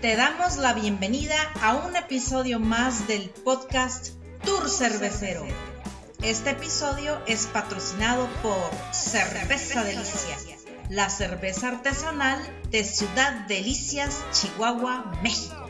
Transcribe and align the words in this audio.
Te 0.00 0.16
damos 0.16 0.56
la 0.56 0.72
bienvenida 0.72 1.36
a 1.60 1.76
un 1.76 1.94
episodio 1.94 2.58
más 2.58 3.06
del 3.06 3.28
podcast 3.28 4.14
Tour 4.42 4.70
Cervecero. 4.70 5.44
Este 6.22 6.52
episodio 6.52 7.18
es 7.26 7.46
patrocinado 7.46 8.26
por 8.42 8.70
Cerveza 8.94 9.84
Delicia, 9.84 10.38
la 10.88 11.10
cerveza 11.10 11.68
artesanal 11.68 12.40
de 12.70 12.82
Ciudad 12.82 13.46
Delicias, 13.46 14.24
Chihuahua, 14.32 15.20
México. 15.22 15.68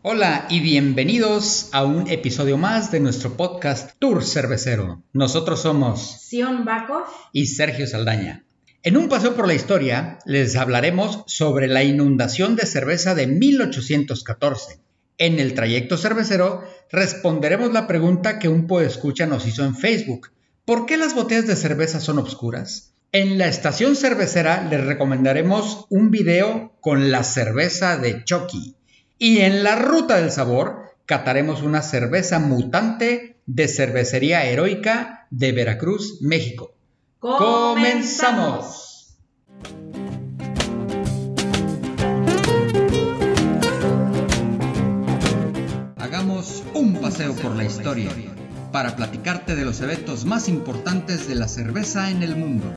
Hola 0.00 0.46
y 0.48 0.60
bienvenidos 0.60 1.68
a 1.72 1.84
un 1.84 2.08
episodio 2.08 2.56
más 2.56 2.90
de 2.90 3.00
nuestro 3.00 3.36
podcast 3.36 3.90
Tour 3.98 4.24
Cervecero. 4.24 5.02
Nosotros 5.12 5.60
somos 5.60 6.22
Sion 6.22 6.64
Baco 6.64 7.04
y 7.32 7.48
Sergio 7.48 7.86
Saldaña. 7.86 8.45
En 8.86 8.96
un 8.96 9.08
paseo 9.08 9.34
por 9.34 9.48
la 9.48 9.54
historia 9.54 10.20
les 10.26 10.54
hablaremos 10.54 11.24
sobre 11.26 11.66
la 11.66 11.82
inundación 11.82 12.54
de 12.54 12.66
cerveza 12.66 13.16
de 13.16 13.26
1814. 13.26 14.78
En 15.18 15.40
el 15.40 15.54
trayecto 15.54 15.96
cervecero 15.96 16.62
responderemos 16.92 17.72
la 17.72 17.88
pregunta 17.88 18.38
que 18.38 18.48
un 18.48 18.68
escucha 18.80 19.26
nos 19.26 19.44
hizo 19.44 19.64
en 19.64 19.74
Facebook. 19.74 20.30
¿Por 20.64 20.86
qué 20.86 20.96
las 20.98 21.16
botellas 21.16 21.48
de 21.48 21.56
cerveza 21.56 21.98
son 21.98 22.20
oscuras? 22.20 22.94
En 23.10 23.38
la 23.38 23.48
estación 23.48 23.96
cervecera 23.96 24.68
les 24.70 24.84
recomendaremos 24.84 25.86
un 25.90 26.12
video 26.12 26.76
con 26.80 27.10
la 27.10 27.24
cerveza 27.24 27.96
de 27.96 28.22
Chucky. 28.22 28.76
Y 29.18 29.38
en 29.40 29.64
la 29.64 29.74
ruta 29.74 30.20
del 30.20 30.30
sabor 30.30 30.94
cataremos 31.06 31.62
una 31.62 31.82
cerveza 31.82 32.38
mutante 32.38 33.34
de 33.46 33.66
cervecería 33.66 34.44
heroica 34.44 35.26
de 35.30 35.50
Veracruz, 35.50 36.18
México. 36.22 36.75
¡Comenzamos! 37.18 39.16
Hagamos 45.96 46.62
un 46.74 46.98
paseo 47.00 47.34
por 47.36 47.56
la 47.56 47.64
historia 47.64 48.10
para 48.70 48.96
platicarte 48.96 49.54
de 49.54 49.64
los 49.64 49.80
eventos 49.80 50.26
más 50.26 50.46
importantes 50.50 51.26
de 51.26 51.36
la 51.36 51.48
cerveza 51.48 52.10
en 52.10 52.22
el 52.22 52.36
mundo. 52.36 52.74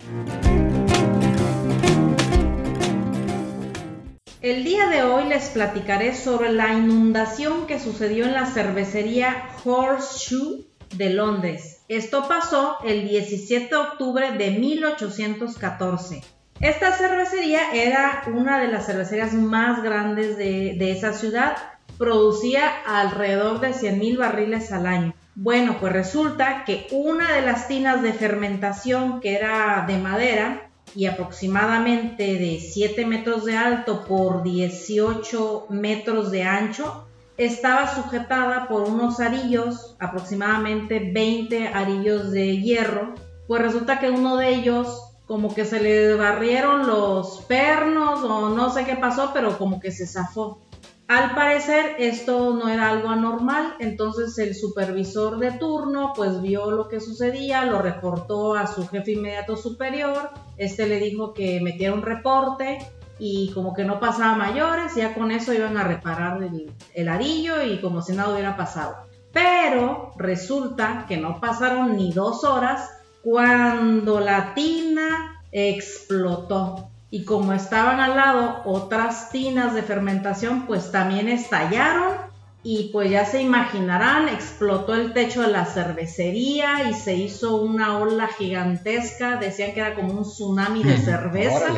El 4.42 4.64
día 4.64 4.88
de 4.88 5.04
hoy 5.04 5.26
les 5.28 5.50
platicaré 5.50 6.16
sobre 6.16 6.54
la 6.54 6.74
inundación 6.74 7.68
que 7.68 7.78
sucedió 7.78 8.24
en 8.24 8.32
la 8.34 8.46
cervecería 8.46 9.50
Horseshoe 9.66 10.66
de 10.96 11.10
Londres. 11.10 11.79
Esto 11.90 12.28
pasó 12.28 12.78
el 12.86 13.08
17 13.10 13.70
de 13.70 13.76
octubre 13.76 14.32
de 14.34 14.52
1814. 14.52 16.22
Esta 16.60 16.92
cervecería 16.92 17.72
era 17.74 18.22
una 18.32 18.60
de 18.60 18.68
las 18.68 18.86
cervecerías 18.86 19.34
más 19.34 19.82
grandes 19.82 20.38
de, 20.38 20.92
esa 20.92 21.14
ciudad. 21.14 21.58
Producía 21.98 22.70
alrededor 22.86 23.60
de 23.60 23.72
100.000 23.72 24.20
barriles 24.20 24.72
al 24.72 24.86
año. 24.86 25.16
Bueno, 25.34 25.78
pues 25.80 25.92
resulta 25.92 26.64
que 26.64 26.86
una 26.92 27.34
de 27.34 27.42
las 27.42 27.68
tinas 27.68 28.04
de 28.04 28.14
fermentación 28.14 29.20
que 29.20 29.34
era 29.34 29.86
de 29.88 29.98
madera 29.98 30.70
y 30.94 31.08
aproximadamente 31.08 32.36
de 32.36 32.60
7 32.60 33.04
metros 33.08 33.46
de 33.46 33.58
alto 33.58 34.06
por 34.06 34.44
18 34.44 35.66
metros 35.70 36.30
de 36.30 36.44
ancho, 36.44 37.09
estaba 37.40 37.88
sujetada 37.96 38.68
por 38.68 38.82
unos 38.82 39.22
arillos, 39.22 39.96
aproximadamente 40.00 41.12
20 41.14 41.70
arillos 41.70 42.32
de 42.32 42.60
hierro, 42.60 43.16
pues 43.48 43.62
resulta 43.62 44.00
que 44.00 44.12
uno 44.12 44.36
de 44.36 44.50
ellos 44.50 45.04
como 45.26 45.54
que 45.56 45.64
se 45.64 45.80
le 45.80 46.16
barrieron 46.16 46.86
los 46.86 47.42
pernos 47.48 48.24
o 48.24 48.50
no 48.50 48.70
sé 48.72 48.84
qué 48.84 48.96
pasó, 48.96 49.32
pero 49.34 49.58
como 49.58 49.80
que 49.80 49.92
se 49.92 50.06
zafó. 50.06 50.60
Al 51.08 51.34
parecer 51.34 51.96
esto 51.98 52.54
no 52.54 52.68
era 52.68 52.90
algo 52.90 53.10
anormal, 53.10 53.74
entonces 53.80 54.38
el 54.38 54.54
supervisor 54.54 55.40
de 55.40 55.52
turno 55.54 56.12
pues 56.16 56.42
vio 56.42 56.70
lo 56.72 56.90
que 56.90 57.00
sucedía, 57.00 57.66
lo 57.66 57.82
reportó 57.82 58.54
a 58.54 58.68
su 58.68 58.86
jefe 58.88 59.14
inmediato 59.14 59.56
superior, 59.56 60.32
este 60.58 60.88
le 60.88 61.00
dijo 61.00 61.34
que 61.34 61.62
metiera 61.62 61.94
un 61.94 62.02
reporte, 62.02 62.80
y 63.20 63.52
como 63.52 63.74
que 63.74 63.84
no 63.84 64.00
pasaba 64.00 64.36
mayores, 64.36 64.96
ya 64.96 65.14
con 65.14 65.32
eso 65.32 65.54
iban 65.54 65.78
a 65.78 65.84
reparar 65.84 66.42
el, 66.42 66.72
el 66.94 67.10
arillo 67.10 67.62
y 67.64 67.80
como 67.80 68.02
si 68.02 68.14
nada 68.14 68.32
hubiera 68.32 68.56
pasado. 68.56 68.96
Pero 69.32 70.14
resulta 70.18 71.06
que 71.08 71.18
no 71.18 71.40
pasaron 71.40 71.96
ni 71.98 72.14
dos 72.14 72.44
horas 72.44 72.90
cuando 73.22 74.20
la 74.20 74.54
tina 74.54 75.44
explotó. 75.52 76.90
Y 77.12 77.26
como 77.26 77.54
estaban 77.54 78.00
al 78.00 78.16
lado 78.16 78.62
otras 78.66 79.32
tinas 79.32 79.74
de 79.74 79.82
fermentación, 79.82 80.68
pues 80.68 80.92
también 80.92 81.28
estallaron 81.28 82.30
y 82.62 82.90
pues 82.92 83.10
ya 83.10 83.26
se 83.26 83.42
imaginarán, 83.42 84.28
explotó 84.28 84.94
el 84.94 85.14
techo 85.14 85.42
de 85.42 85.48
la 85.48 85.66
cervecería 85.66 86.90
y 86.90 86.94
se 86.94 87.16
hizo 87.16 87.56
una 87.62 87.98
ola 87.98 88.28
gigantesca, 88.28 89.38
decían 89.38 89.74
que 89.74 89.80
era 89.80 89.96
como 89.96 90.14
un 90.14 90.24
tsunami 90.24 90.84
de 90.84 90.98
cerveza 91.06 91.74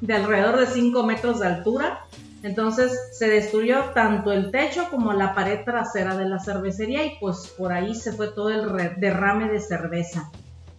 de 0.00 0.14
alrededor 0.14 0.60
de 0.60 0.66
5 0.66 1.02
metros 1.02 1.40
de 1.40 1.46
altura. 1.46 2.00
Entonces 2.42 2.92
se 3.12 3.28
destruyó 3.28 3.90
tanto 3.94 4.32
el 4.32 4.50
techo 4.50 4.88
como 4.90 5.12
la 5.12 5.34
pared 5.34 5.64
trasera 5.64 6.16
de 6.16 6.28
la 6.28 6.38
cervecería 6.38 7.04
y 7.04 7.18
pues 7.20 7.52
por 7.58 7.72
ahí 7.72 7.94
se 7.94 8.12
fue 8.12 8.28
todo 8.28 8.50
el 8.50 9.00
derrame 9.00 9.48
de 9.48 9.60
cerveza. 9.60 10.30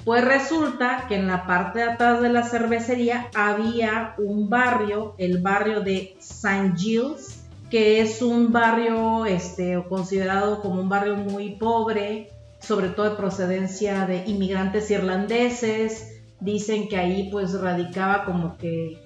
Pues 0.06 0.24
resulta 0.24 1.06
que 1.10 1.16
en 1.16 1.28
la 1.28 1.46
parte 1.46 1.84
atrás 1.84 2.22
de 2.22 2.30
la 2.30 2.44
cervecería 2.44 3.30
había 3.36 4.16
un 4.18 4.50
barrio, 4.50 5.14
el 5.18 5.42
barrio 5.42 5.82
de 5.82 6.16
St. 6.20 6.74
Gilles, 6.78 7.44
que 7.70 8.00
es 8.00 8.22
un 8.22 8.52
barrio 8.52 9.26
este, 9.26 9.84
considerado 9.88 10.62
como 10.62 10.82
un 10.82 10.90
barrio 10.90 11.18
muy 11.18 11.56
pobre, 11.58 12.30
sobre 12.60 12.90
todo 12.90 13.10
de 13.10 13.16
procedencia 13.18 14.06
de 14.06 14.24
inmigrantes 14.26 14.90
irlandeses. 14.90 16.22
Dicen 16.40 16.88
que 16.88 16.98
ahí 16.98 17.30
pues 17.30 17.60
radicaba 17.60 18.24
como 18.24 18.58
que 18.58 18.98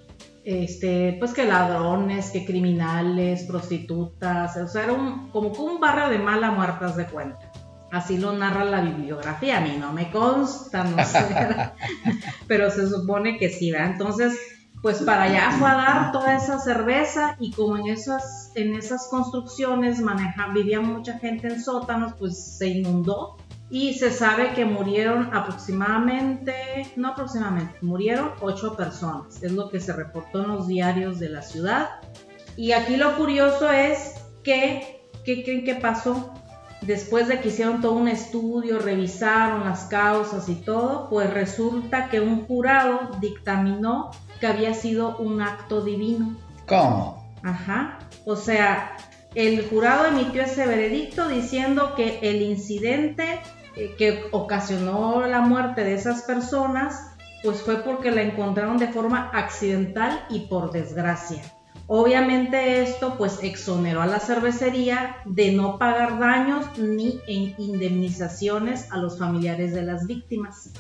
este, 0.43 1.15
pues 1.19 1.33
que 1.33 1.45
ladrones, 1.45 2.31
que 2.31 2.45
criminales, 2.45 3.43
prostitutas, 3.43 4.57
o 4.57 4.67
sea, 4.67 4.83
era 4.83 4.93
un, 4.93 5.29
como 5.29 5.49
un 5.49 5.79
barrio 5.79 6.09
de 6.09 6.19
mala 6.19 6.51
muertas 6.51 6.95
de 6.97 7.05
cuenta. 7.05 7.51
Así 7.91 8.17
lo 8.17 8.33
narra 8.33 8.65
la 8.65 8.81
bibliografía, 8.81 9.59
a 9.59 9.61
mí 9.61 9.77
no 9.79 9.93
me 9.93 10.09
consta, 10.09 10.83
no 10.83 11.03
sé, 11.05 11.19
pero 12.47 12.71
se 12.71 12.89
supone 12.89 13.37
que 13.37 13.49
sí, 13.49 13.71
¿verdad? 13.71 13.91
Entonces, 13.91 14.33
pues 14.81 14.97
para 15.03 15.23
allá 15.23 15.51
fue 15.57 15.69
a 15.69 15.75
dar 15.75 16.11
toda 16.11 16.35
esa 16.35 16.59
cerveza 16.59 17.37
y 17.39 17.51
como 17.51 17.77
en 17.77 17.87
esas, 17.87 18.51
en 18.55 18.75
esas 18.75 19.07
construcciones 19.09 20.01
maneja, 20.01 20.49
vivía 20.53 20.81
mucha 20.81 21.19
gente 21.19 21.47
en 21.47 21.61
sótanos, 21.61 22.13
pues 22.19 22.57
se 22.57 22.67
inundó 22.67 23.37
y 23.73 23.95
se 23.95 24.11
sabe 24.11 24.53
que 24.53 24.65
murieron 24.65 25.33
aproximadamente, 25.33 26.53
no 26.95 27.07
aproximadamente, 27.07 27.73
murieron 27.81 28.33
ocho 28.39 28.77
personas, 28.77 29.41
es 29.41 29.51
lo 29.51 29.71
que 29.71 29.79
se 29.79 29.93
reportó 29.93 30.43
en 30.43 30.49
los 30.49 30.67
diarios 30.67 31.19
de 31.19 31.29
la 31.29 31.41
ciudad. 31.41 31.89
Y 32.55 32.73
aquí 32.73 32.97
lo 32.97 33.17
curioso 33.17 33.71
es 33.71 34.13
que, 34.43 35.09
¿qué 35.25 35.43
creen 35.43 35.65
que 35.65 35.73
pasó? 35.73 36.35
Después 36.81 37.27
de 37.27 37.39
que 37.39 37.47
hicieron 37.47 37.81
todo 37.81 37.93
un 37.93 38.07
estudio, 38.07 38.77
revisaron 38.77 39.65
las 39.65 39.85
causas 39.85 40.47
y 40.49 40.55
todo, 40.55 41.09
pues 41.09 41.33
resulta 41.33 42.09
que 42.09 42.21
un 42.21 42.45
jurado 42.45 43.09
dictaminó 43.21 44.11
que 44.39 44.45
había 44.45 44.75
sido 44.75 45.17
un 45.17 45.41
acto 45.41 45.81
divino. 45.81 46.35
¿Cómo? 46.67 47.35
Ajá. 47.41 47.97
O 48.27 48.35
sea, 48.35 48.95
el 49.33 49.67
jurado 49.67 50.05
emitió 50.05 50.43
ese 50.43 50.67
veredicto 50.67 51.27
diciendo 51.27 51.95
que 51.95 52.19
el 52.21 52.43
incidente 52.43 53.41
eh, 53.75 53.95
que 53.97 54.25
ocasionó 54.31 55.25
la 55.25 55.41
muerte 55.41 55.83
de 55.83 55.95
esas 55.95 56.23
personas, 56.23 57.13
pues 57.43 57.61
fue 57.61 57.77
porque 57.83 58.11
la 58.11 58.21
encontraron 58.21 58.77
de 58.77 58.87
forma 58.87 59.29
accidental 59.33 60.25
y 60.29 60.41
por 60.41 60.71
desgracia. 60.71 61.41
Obviamente 61.87 62.81
esto 62.81 63.17
pues 63.17 63.39
exoneró 63.41 64.01
a 64.01 64.07
la 64.07 64.19
cervecería 64.19 65.17
de 65.25 65.51
no 65.51 65.77
pagar 65.77 66.17
daños 66.17 66.65
ni 66.77 67.19
indemnizaciones 67.27 68.89
a 68.91 68.97
los 68.97 69.19
familiares 69.19 69.73
de 69.73 69.81
las 69.81 70.07
víctimas. 70.07 70.71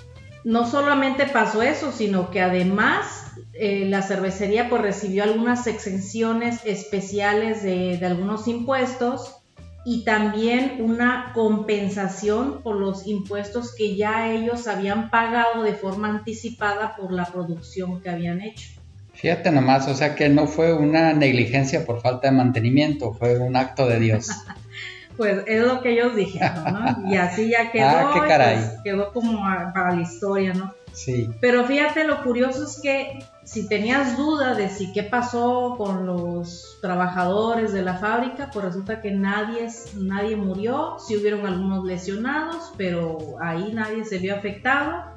No 0.45 0.69
solamente 0.69 1.25
pasó 1.25 1.61
eso, 1.61 1.91
sino 1.91 2.29
que 2.31 2.41
además 2.41 3.33
eh, 3.53 3.85
la 3.89 4.01
cervecería 4.01 4.69
pues 4.69 4.81
recibió 4.81 5.23
algunas 5.23 5.67
exenciones 5.67 6.61
especiales 6.65 7.63
de, 7.63 7.97
de 7.97 8.05
algunos 8.05 8.47
impuestos 8.47 9.42
y 9.85 10.03
también 10.03 10.77
una 10.79 11.31
compensación 11.33 12.61
por 12.61 12.77
los 12.77 13.05
impuestos 13.05 13.75
que 13.75 13.95
ya 13.95 14.31
ellos 14.31 14.67
habían 14.67 15.09
pagado 15.09 15.63
de 15.63 15.73
forma 15.73 16.09
anticipada 16.09 16.95
por 16.95 17.11
la 17.11 17.25
producción 17.25 18.01
que 18.01 18.09
habían 18.09 18.41
hecho. 18.41 18.69
Fíjate 19.13 19.51
nomás, 19.51 19.87
o 19.87 19.93
sea 19.93 20.15
que 20.15 20.29
no 20.29 20.47
fue 20.47 20.73
una 20.73 21.13
negligencia 21.13 21.85
por 21.85 22.01
falta 22.01 22.29
de 22.29 22.35
mantenimiento, 22.35 23.13
fue 23.13 23.37
un 23.39 23.55
acto 23.55 23.87
de 23.87 23.99
Dios. 23.99 24.27
pues 25.17 25.43
es 25.47 25.63
lo 25.63 25.81
que 25.81 25.91
ellos 25.91 26.15
dijeron, 26.15 26.63
¿no? 26.73 27.09
Y 27.11 27.17
así 27.17 27.49
ya 27.49 27.71
quedó, 27.71 27.85
ah, 27.85 28.11
pues, 28.15 28.79
quedó 28.83 29.13
como 29.13 29.39
para 29.73 29.95
la 29.95 30.01
historia, 30.01 30.53
¿no? 30.53 30.73
Sí. 30.93 31.29
Pero 31.41 31.65
fíjate, 31.65 32.05
lo 32.05 32.23
curioso 32.23 32.65
es 32.65 32.79
que 32.81 33.19
si 33.45 33.67
tenías 33.67 34.17
duda 34.17 34.55
de 34.55 34.69
si 34.69 34.93
qué 34.93 35.03
pasó 35.03 35.75
con 35.77 36.05
los 36.05 36.77
trabajadores 36.81 37.73
de 37.73 37.81
la 37.81 37.95
fábrica, 37.95 38.49
pues 38.51 38.65
resulta 38.65 39.01
que 39.01 39.11
nadie, 39.11 39.67
nadie 39.97 40.35
murió, 40.35 40.95
sí 40.99 41.17
hubieron 41.17 41.45
algunos 41.45 41.83
lesionados, 41.83 42.71
pero 42.77 43.17
ahí 43.41 43.73
nadie 43.73 44.05
se 44.05 44.17
vio 44.19 44.35
afectado. 44.35 45.13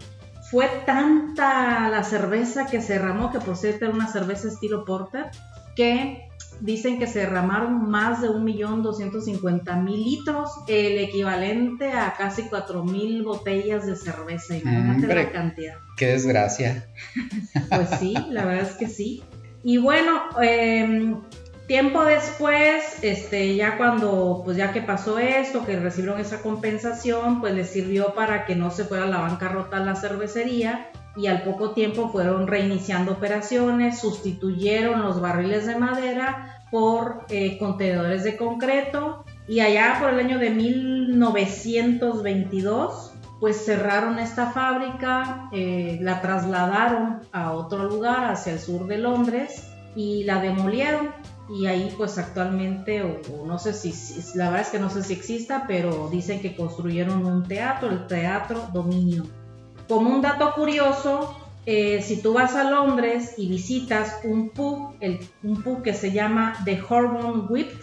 Fue 0.50 0.68
tanta 0.86 1.88
la 1.88 2.02
cerveza 2.04 2.66
que 2.66 2.80
se 2.80 2.94
derramó, 2.94 3.32
que 3.32 3.40
por 3.40 3.56
cierto 3.56 3.90
una 3.90 4.06
cerveza 4.06 4.48
estilo 4.48 4.84
porter, 4.84 5.30
que 5.76 6.26
dicen 6.60 6.98
que 6.98 7.06
se 7.06 7.20
derramaron 7.20 7.90
más 7.90 8.22
de 8.22 8.28
1.250.000 8.28 10.04
litros, 10.04 10.50
el 10.68 10.98
equivalente 10.98 11.92
a 11.92 12.14
casi 12.16 12.44
4.000 12.44 13.24
botellas 13.24 13.86
de 13.86 13.96
cerveza. 13.96 14.56
Imagínate 14.56 15.14
la 15.14 15.30
cantidad. 15.30 15.76
¡Qué 15.96 16.06
desgracia! 16.08 16.86
pues 17.70 17.88
sí, 18.00 18.14
la 18.30 18.44
verdad 18.44 18.68
es 18.68 18.76
que 18.76 18.88
sí. 18.88 19.22
Y 19.62 19.78
bueno, 19.78 20.22
em, 20.40 21.20
tiempo 21.66 22.04
después, 22.04 23.02
este, 23.02 23.56
ya 23.56 23.76
cuando, 23.76 24.42
pues 24.44 24.56
ya 24.56 24.72
que 24.72 24.80
pasó 24.80 25.18
esto, 25.18 25.66
que 25.66 25.78
recibieron 25.78 26.20
esa 26.20 26.40
compensación, 26.40 27.40
pues 27.40 27.54
les 27.54 27.68
sirvió 27.68 28.14
para 28.14 28.46
que 28.46 28.54
no 28.54 28.70
se 28.70 28.84
fuera 28.84 29.04
a 29.04 29.08
la 29.08 29.18
bancarrota 29.18 29.80
la 29.80 29.96
cervecería 29.96 30.90
y 31.16 31.28
al 31.28 31.42
poco 31.42 31.70
tiempo 31.70 32.10
fueron 32.10 32.46
reiniciando 32.46 33.12
operaciones, 33.12 34.00
sustituyeron 34.00 35.00
los 35.02 35.18
barriles 35.20 35.66
de 35.66 35.76
madera 35.76 36.60
por 36.70 37.24
eh, 37.30 37.56
contenedores 37.58 38.22
de 38.24 38.36
concreto 38.36 39.24
y 39.48 39.60
allá 39.60 39.96
por 40.00 40.10
el 40.10 40.20
año 40.20 40.38
de 40.38 40.50
1922 40.50 43.12
pues 43.40 43.64
cerraron 43.64 44.18
esta 44.18 44.50
fábrica, 44.50 45.48
eh, 45.52 45.98
la 46.00 46.20
trasladaron 46.22 47.20
a 47.32 47.52
otro 47.52 47.84
lugar 47.84 48.30
hacia 48.30 48.54
el 48.54 48.58
sur 48.58 48.86
de 48.86 48.98
Londres 48.98 49.68
y 49.94 50.24
la 50.24 50.40
demolieron. 50.40 51.10
Y 51.48 51.66
ahí 51.66 51.94
pues 51.96 52.18
actualmente 52.18 53.02
o, 53.02 53.46
no 53.46 53.58
sé 53.58 53.72
si, 53.72 53.94
la 54.36 54.46
verdad 54.46 54.62
es 54.62 54.70
que 54.70 54.80
no 54.80 54.90
sé 54.90 55.04
si 55.04 55.12
exista 55.12 55.64
pero 55.68 56.08
dicen 56.10 56.40
que 56.40 56.56
construyeron 56.56 57.24
un 57.24 57.44
teatro 57.44 57.88
el 57.88 58.08
teatro 58.08 58.66
Dominio 58.72 59.22
como 59.88 60.10
un 60.10 60.22
dato 60.22 60.52
curioso, 60.54 61.36
eh, 61.66 62.00
si 62.02 62.22
tú 62.22 62.32
vas 62.32 62.54
a 62.54 62.70
Londres 62.70 63.34
y 63.36 63.48
visitas 63.48 64.20
un 64.24 64.50
pub, 64.50 64.94
un 65.42 65.62
pub 65.62 65.82
que 65.82 65.94
se 65.94 66.12
llama 66.12 66.54
The 66.64 66.80
Hormone 66.88 67.46
Whipped, 67.48 67.80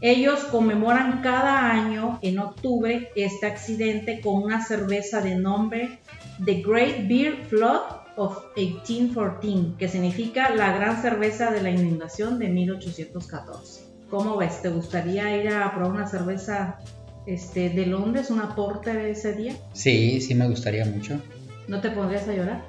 ellos 0.00 0.40
conmemoran 0.44 1.22
cada 1.22 1.70
año 1.70 2.18
en 2.22 2.38
octubre 2.38 3.10
este 3.16 3.46
accidente 3.46 4.20
con 4.20 4.42
una 4.42 4.62
cerveza 4.62 5.22
de 5.22 5.36
nombre 5.36 6.00
The 6.44 6.62
Great 6.62 7.08
Beer 7.08 7.44
Flood 7.46 7.80
of 8.16 8.38
1814, 8.56 9.76
que 9.78 9.88
significa 9.88 10.54
la 10.54 10.72
gran 10.72 11.00
cerveza 11.00 11.50
de 11.50 11.62
la 11.62 11.70
inundación 11.70 12.38
de 12.38 12.48
1814. 12.48 13.84
¿Cómo 14.10 14.36
ves? 14.36 14.62
¿Te 14.62 14.68
gustaría 14.68 15.36
ir 15.36 15.48
a 15.48 15.74
probar 15.74 15.92
una 15.92 16.06
cerveza 16.06 16.78
este, 17.26 17.70
de 17.70 17.86
Londres, 17.86 18.30
un 18.30 18.40
aporte 18.40 18.92
de 18.92 19.10
ese 19.10 19.34
día? 19.34 19.54
Sí, 19.72 20.20
sí 20.20 20.34
me 20.34 20.48
gustaría 20.48 20.84
mucho. 20.84 21.20
¿No 21.68 21.80
te 21.80 21.90
pondrías 21.90 22.28
a 22.28 22.32
llorar? 22.32 22.62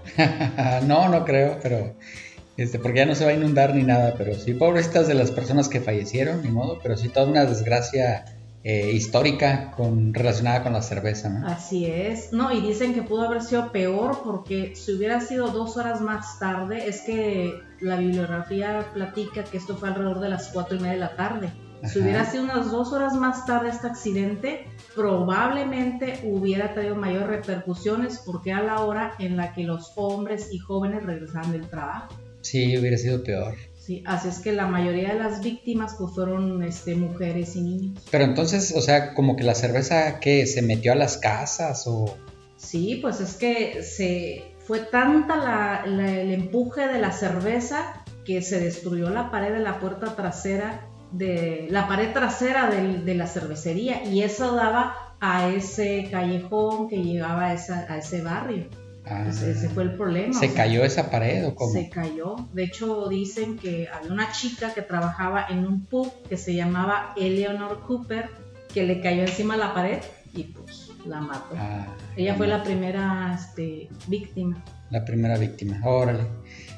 no, 0.88 1.10
no 1.10 1.24
creo, 1.26 1.60
pero 1.62 1.96
este, 2.58 2.80
porque 2.80 3.00
ya 3.00 3.06
no 3.06 3.14
se 3.14 3.24
va 3.24 3.32
a 3.32 3.36
inundar 3.36 3.76
ni 3.76 3.84
nada, 3.84 4.16
pero 4.18 4.34
sí, 4.34 4.56
pobrecitas 4.56 5.08
de 5.08 5.14
las 5.14 5.30
personas 5.30 5.70
que 5.70 5.80
fallecieron, 5.80 6.42
ni 6.42 6.50
modo, 6.50 6.80
pero 6.82 6.98
sí 6.98 7.08
toda 7.10 7.28
una 7.28 7.46
desgracia 7.46 8.26
eh, 8.64 8.92
histórica 8.92 9.72
con, 9.78 10.14
relacionada 10.14 10.64
con 10.64 10.74
la 10.74 10.82
cerveza, 10.82 11.30
¿no? 11.30 11.48
Así 11.48 11.86
es, 11.86 12.34
no, 12.34 12.52
y 12.52 12.60
dicen 12.62 12.96
que 12.96 13.04
pudo 13.04 13.28
haber 13.28 13.44
sido 13.44 13.72
peor 13.72 14.22
porque 14.24 14.76
si 14.76 14.94
hubiera 14.94 15.22
sido 15.22 15.50
dos 15.50 15.78
horas 15.78 16.02
más 16.02 16.40
tarde, 16.40 16.90
es 16.90 17.02
que 17.02 17.62
la 17.80 17.98
bibliografía 17.98 18.88
platica 18.94 19.44
que 19.44 19.58
esto 19.58 19.78
fue 19.78 19.90
alrededor 19.90 20.20
de 20.20 20.30
las 20.30 20.48
cuatro 20.48 20.78
y 20.78 20.80
media 20.80 20.94
de 20.94 21.00
la 21.00 21.16
tarde. 21.16 21.54
Si 21.86 22.00
hubiera 22.00 22.26
sido 22.26 22.44
unas 22.44 22.72
dos 22.72 22.92
horas 22.92 23.14
más 23.14 23.46
tarde 23.46 23.70
este 23.70 23.88
accidente, 23.88 24.66
probablemente 24.96 26.20
hubiera 26.24 26.74
traído 26.74 26.96
mayores 26.96 27.28
repercusiones 27.28 28.22
porque 28.26 28.52
a 28.52 28.64
la 28.64 28.82
hora 28.82 29.14
en 29.20 29.38
la 29.38 29.54
que 29.54 29.64
los 29.64 29.94
hombres 29.96 30.50
y 30.52 30.58
jóvenes 30.58 31.04
regresaban 31.04 31.52
del 31.52 31.70
trabajo. 31.70 32.16
Sí, 32.42 32.78
hubiera 32.78 32.98
sido 32.98 33.24
peor. 33.24 33.56
Sí, 33.78 34.04
así 34.06 34.28
es 34.28 34.40
que 34.40 34.52
la 34.52 34.68
mayoría 34.68 35.14
de 35.14 35.20
las 35.20 35.42
víctimas 35.42 35.96
pues 35.98 36.14
fueron 36.14 36.62
este, 36.64 36.96
mujeres 36.96 37.56
y 37.56 37.62
niños. 37.62 38.04
Pero 38.12 38.26
entonces, 38.26 38.74
o 38.76 38.82
sea, 38.82 39.14
como 39.14 39.36
que 39.36 39.44
la 39.44 39.56
cerveza 39.56 40.20
que 40.20 40.46
se 40.46 40.62
metió 40.62 40.92
a 40.92 40.96
las 40.96 41.18
casas 41.18 41.84
o... 41.88 42.18
Sí, 42.58 43.00
pues 43.02 43.22
es 43.22 43.36
que 43.36 43.84
se 43.84 44.44
fue 44.66 44.80
tanta 44.80 45.84
el 45.86 46.32
empuje 46.32 46.88
de 46.88 47.00
la 47.00 47.12
cerveza 47.12 48.04
que 48.26 48.42
se 48.42 48.60
destruyó 48.60 49.10
la 49.10 49.32
pared 49.32 49.54
de 49.54 49.60
la 49.60 49.80
puerta 49.80 50.16
trasera 50.18 50.86
de 51.12 51.68
la 51.70 51.88
pared 51.88 52.12
trasera 52.14 52.70
de, 52.70 53.16
la 53.16 53.28
cervecería 53.28 54.04
y 54.04 54.22
eso 54.24 54.56
daba 54.56 55.16
a 55.20 55.50
ese 55.50 56.08
callejón 56.12 56.90
que 56.90 57.04
llegaba 57.04 57.48
a, 57.48 57.54
ese 57.54 58.22
barrio. 58.22 58.66
Ah. 59.06 59.26
ese 59.30 59.70
fue 59.70 59.84
el 59.84 59.96
problema. 59.96 60.38
¿Se 60.38 60.54
cayó 60.54 60.84
esa 60.84 61.10
pared 61.10 61.48
o 61.48 61.56
cómo? 61.56 61.72
Se 61.72 61.90
cayó. 61.90 62.36
De 62.52 62.66
hecho, 62.66 63.08
dicen 63.08 63.58
que 63.58 63.88
había 63.88 64.12
una 64.12 64.32
chica 64.32 64.74
que 64.74 64.82
trabajaba 64.82 65.46
en 65.50 65.66
un 65.66 65.86
pub 65.86 66.12
que 66.28 66.36
se 66.36 66.54
llamaba 66.54 67.14
Eleanor 67.16 67.84
Cooper 67.88 68.30
que 68.74 68.84
le 68.84 69.02
cayó 69.02 69.22
encima 69.22 69.58
la 69.58 69.74
pared 69.74 70.00
y 70.34 70.44
pues 70.44 70.92
la 71.06 71.22
mató. 71.22 71.56
Ah, 71.58 71.88
Ella 72.16 72.36
fue 72.36 72.48
la 72.48 72.64
primera 72.64 73.34
este, 73.34 73.90
víctima. 74.08 74.64
La 74.90 75.04
primera 75.04 75.38
víctima, 75.38 75.80
órale. 75.84 76.26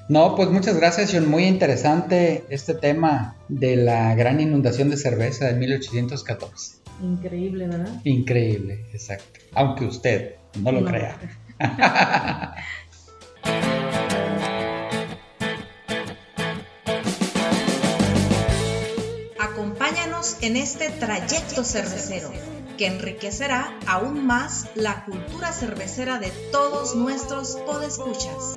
No, 0.09 0.35
pues 0.35 0.49
muchas 0.49 0.75
gracias, 0.75 1.11
John. 1.13 1.29
Muy 1.29 1.43
interesante 1.43 2.43
este 2.49 2.73
tema 2.73 3.35
de 3.47 3.75
la 3.75 4.15
gran 4.15 4.41
inundación 4.41 4.89
de 4.89 4.97
cerveza 4.97 5.45
de 5.45 5.53
1814. 5.53 6.77
Increíble, 7.03 7.67
¿verdad? 7.67 8.01
Increíble, 8.03 8.87
exacto. 8.91 9.39
Aunque 9.53 9.85
usted 9.85 10.33
no 10.59 10.71
lo 10.71 10.83
crea. 10.83 11.15
Acompáñanos 19.39 20.37
en 20.41 20.57
este 20.57 20.89
trayecto 20.89 21.63
cervecero 21.63 22.31
que 22.79 22.87
enriquecerá 22.87 23.77
aún 23.85 24.25
más 24.25 24.69
la 24.73 25.05
cultura 25.05 25.51
cervecera 25.51 26.17
de 26.17 26.31
todos 26.51 26.95
nuestros 26.95 27.57
podescuchas. 27.57 28.55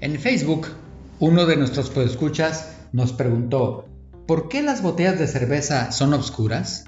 En 0.00 0.20
Facebook, 0.20 0.68
uno 1.18 1.46
de 1.46 1.56
nuestros 1.56 1.90
podescuchas 1.90 2.76
nos 2.92 3.12
preguntó, 3.12 3.88
¿por 4.26 4.48
qué 4.48 4.62
las 4.62 4.82
botellas 4.82 5.18
de 5.18 5.26
cerveza 5.26 5.90
son 5.90 6.14
oscuras? 6.14 6.84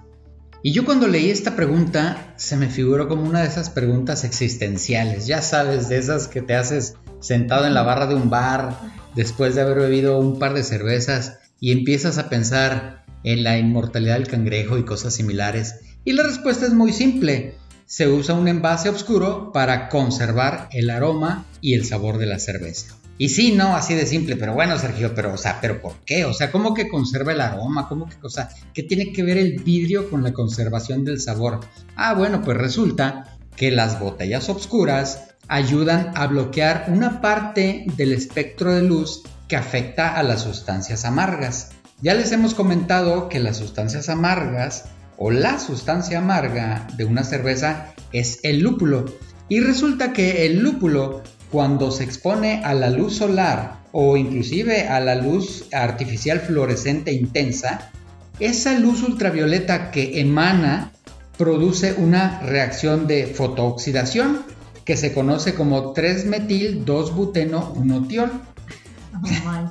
Y 0.62 0.72
yo 0.72 0.84
cuando 0.84 1.08
leí 1.08 1.30
esta 1.30 1.56
pregunta 1.56 2.34
se 2.36 2.56
me 2.56 2.68
figuró 2.68 3.08
como 3.08 3.22
una 3.22 3.42
de 3.42 3.48
esas 3.48 3.70
preguntas 3.70 4.24
existenciales, 4.24 5.26
ya 5.26 5.40
sabes, 5.42 5.88
de 5.88 5.98
esas 5.98 6.28
que 6.28 6.42
te 6.42 6.54
haces 6.54 6.94
sentado 7.20 7.66
en 7.66 7.74
la 7.74 7.82
barra 7.82 8.06
de 8.06 8.14
un 8.14 8.30
bar 8.30 8.78
después 9.14 9.54
de 9.54 9.62
haber 9.62 9.78
bebido 9.78 10.18
un 10.18 10.38
par 10.38 10.54
de 10.54 10.62
cervezas 10.64 11.38
y 11.60 11.72
empiezas 11.72 12.18
a 12.18 12.28
pensar 12.28 13.04
en 13.24 13.44
la 13.44 13.58
inmortalidad 13.58 14.14
del 14.14 14.28
cangrejo 14.28 14.78
y 14.78 14.84
cosas 14.84 15.14
similares. 15.14 15.80
Y 16.04 16.12
la 16.12 16.22
respuesta 16.22 16.66
es 16.66 16.72
muy 16.72 16.92
simple. 16.92 17.54
Se 17.90 18.06
usa 18.06 18.34
un 18.34 18.48
envase 18.48 18.90
oscuro 18.90 19.50
para 19.50 19.88
conservar 19.88 20.68
el 20.72 20.90
aroma 20.90 21.46
y 21.62 21.72
el 21.72 21.86
sabor 21.86 22.18
de 22.18 22.26
la 22.26 22.38
cerveza. 22.38 22.94
Y 23.16 23.30
sí, 23.30 23.52
no, 23.52 23.74
así 23.74 23.94
de 23.94 24.04
simple, 24.04 24.36
pero 24.36 24.52
bueno, 24.52 24.78
Sergio, 24.78 25.14
pero, 25.14 25.32
o 25.32 25.38
sea, 25.38 25.58
¿pero 25.58 25.80
por 25.80 25.94
qué? 26.04 26.26
O 26.26 26.34
sea, 26.34 26.52
¿cómo 26.52 26.74
que 26.74 26.90
conserva 26.90 27.32
el 27.32 27.40
aroma? 27.40 27.88
¿Cómo 27.88 28.06
que, 28.06 28.16
o 28.22 28.28
sea, 28.28 28.50
qué 28.74 28.82
tiene 28.82 29.10
que 29.10 29.22
ver 29.22 29.38
el 29.38 29.62
vidrio 29.62 30.10
con 30.10 30.22
la 30.22 30.34
conservación 30.34 31.02
del 31.02 31.18
sabor? 31.18 31.60
Ah, 31.96 32.12
bueno, 32.12 32.42
pues 32.42 32.58
resulta 32.58 33.38
que 33.56 33.70
las 33.70 33.98
botellas 33.98 34.50
oscuras 34.50 35.30
ayudan 35.48 36.12
a 36.14 36.26
bloquear 36.26 36.88
una 36.88 37.22
parte 37.22 37.86
del 37.96 38.12
espectro 38.12 38.74
de 38.74 38.82
luz 38.82 39.22
que 39.48 39.56
afecta 39.56 40.14
a 40.14 40.22
las 40.22 40.42
sustancias 40.42 41.06
amargas. 41.06 41.70
Ya 42.02 42.12
les 42.12 42.32
hemos 42.32 42.52
comentado 42.52 43.30
que 43.30 43.40
las 43.40 43.56
sustancias 43.56 44.10
amargas 44.10 44.84
o 45.18 45.30
la 45.30 45.58
sustancia 45.58 46.18
amarga 46.18 46.86
de 46.96 47.04
una 47.04 47.24
cerveza 47.24 47.92
es 48.12 48.40
el 48.44 48.60
lúpulo. 48.60 49.04
Y 49.48 49.60
resulta 49.60 50.12
que 50.12 50.46
el 50.46 50.60
lúpulo 50.60 51.22
cuando 51.50 51.90
se 51.90 52.04
expone 52.04 52.62
a 52.64 52.74
la 52.74 52.90
luz 52.90 53.16
solar 53.16 53.78
o 53.92 54.16
inclusive 54.16 54.86
a 54.86 55.00
la 55.00 55.16
luz 55.16 55.66
artificial 55.72 56.40
fluorescente 56.40 57.12
intensa, 57.12 57.90
esa 58.38 58.78
luz 58.78 59.02
ultravioleta 59.02 59.90
que 59.90 60.20
emana 60.20 60.92
produce 61.36 61.94
una 61.94 62.40
reacción 62.40 63.06
de 63.06 63.26
fotooxidación 63.26 64.42
que 64.84 64.96
se 64.96 65.12
conoce 65.12 65.54
como 65.54 65.92
3-metil-2-buteno-1-tiol. 65.94 68.30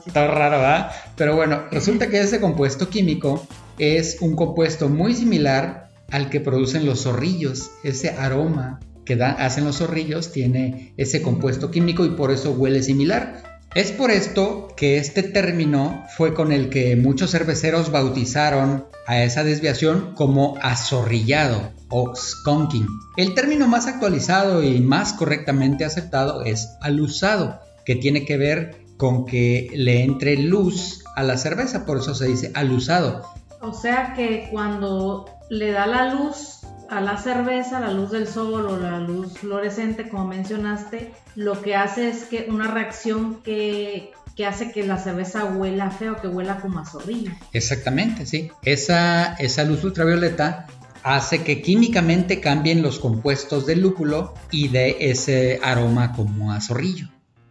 Está 0.05 0.27
raro, 0.27 0.57
¿verdad? 0.57 0.91
Pero 1.15 1.35
bueno, 1.35 1.63
resulta 1.71 2.09
que 2.09 2.19
ese 2.19 2.41
compuesto 2.41 2.89
químico 2.89 3.47
es 3.77 4.17
un 4.21 4.35
compuesto 4.35 4.89
muy 4.89 5.13
similar 5.13 5.91
al 6.11 6.29
que 6.29 6.39
producen 6.39 6.85
los 6.85 7.03
zorrillos, 7.03 7.71
ese 7.83 8.09
aroma 8.09 8.79
que 9.05 9.21
hacen 9.23 9.65
los 9.65 9.77
zorrillos 9.77 10.31
tiene 10.31 10.93
ese 10.97 11.21
compuesto 11.21 11.71
químico 11.71 12.05
y 12.05 12.09
por 12.09 12.31
eso 12.31 12.51
huele 12.51 12.83
similar. 12.83 13.41
Es 13.73 13.91
por 13.91 14.11
esto 14.11 14.69
que 14.75 14.97
este 14.97 15.23
término 15.23 16.03
fue 16.15 16.33
con 16.33 16.51
el 16.51 16.69
que 16.69 16.95
muchos 16.95 17.31
cerveceros 17.31 17.91
bautizaron 17.91 18.85
a 19.05 19.23
esa 19.23 19.43
desviación 19.43 20.13
como 20.15 20.57
azorrillado 20.61 21.71
o 21.89 22.13
skunking. 22.15 22.87
El 23.15 23.33
término 23.33 23.67
más 23.67 23.87
actualizado 23.87 24.63
y 24.63 24.79
más 24.79 25.13
correctamente 25.13 25.85
aceptado 25.85 26.43
es 26.43 26.69
alusado, 26.81 27.59
que 27.85 27.95
tiene 27.95 28.25
que 28.25 28.37
ver 28.37 28.81
con 28.97 29.25
que 29.25 29.69
le 29.73 30.03
entre 30.03 30.37
luz 30.37 31.03
a 31.15 31.23
la 31.23 31.37
cerveza, 31.37 31.85
por 31.85 31.99
eso 31.99 32.15
se 32.15 32.27
dice 32.27 32.51
alusado. 32.55 33.23
O 33.61 33.73
sea 33.73 34.13
que 34.15 34.47
cuando 34.51 35.25
le 35.49 35.71
da 35.71 35.87
la 35.87 36.13
luz 36.13 36.61
a 36.89 37.01
la 37.01 37.17
cerveza, 37.17 37.79
la 37.79 37.91
luz 37.91 38.11
del 38.11 38.27
sol 38.27 38.65
o 38.65 38.77
la 38.77 38.99
luz 38.99 39.37
fluorescente, 39.37 40.09
como 40.09 40.25
mencionaste, 40.27 41.11
lo 41.35 41.61
que 41.61 41.75
hace 41.75 42.09
es 42.09 42.23
que 42.25 42.47
una 42.49 42.71
reacción 42.71 43.41
que, 43.43 44.11
hace 44.47 44.71
que 44.71 44.85
la 44.85 44.97
cerveza 44.97 45.45
huela 45.45 45.91
feo, 45.91 46.17
que 46.21 46.27
huela 46.27 46.59
como 46.61 46.79
a 46.79 46.85
zorrillo. 46.85 47.31
Exactamente, 47.53 48.25
sí. 48.25 48.51
Esa, 48.63 49.33
esa 49.33 49.63
luz 49.63 49.83
ultravioleta 49.83 50.67
hace 51.03 51.43
que 51.43 51.61
químicamente 51.61 52.39
cambien 52.39 52.81
los 52.81 52.99
compuestos 52.99 53.65
del 53.65 53.81
lúpulo 53.81 54.33
y 54.51 54.67
de 54.69 54.97
ese 54.99 55.59
aroma 55.63 56.13
como 56.13 56.51
a 56.51 56.61
zorrillo. 56.61 57.07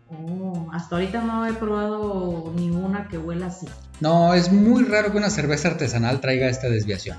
Oh, 0.08 0.55
hasta 0.76 0.97
ahorita 0.97 1.23
no 1.23 1.47
he 1.47 1.54
probado 1.54 2.52
ninguna 2.54 3.09
que 3.09 3.16
huela 3.16 3.47
así. 3.47 3.66
No, 4.00 4.35
es 4.35 4.52
muy 4.52 4.85
raro 4.85 5.11
que 5.11 5.18
una 5.18 5.30
cerveza 5.30 5.68
artesanal 5.68 6.21
traiga 6.21 6.49
esta 6.49 6.68
desviación. 6.68 7.16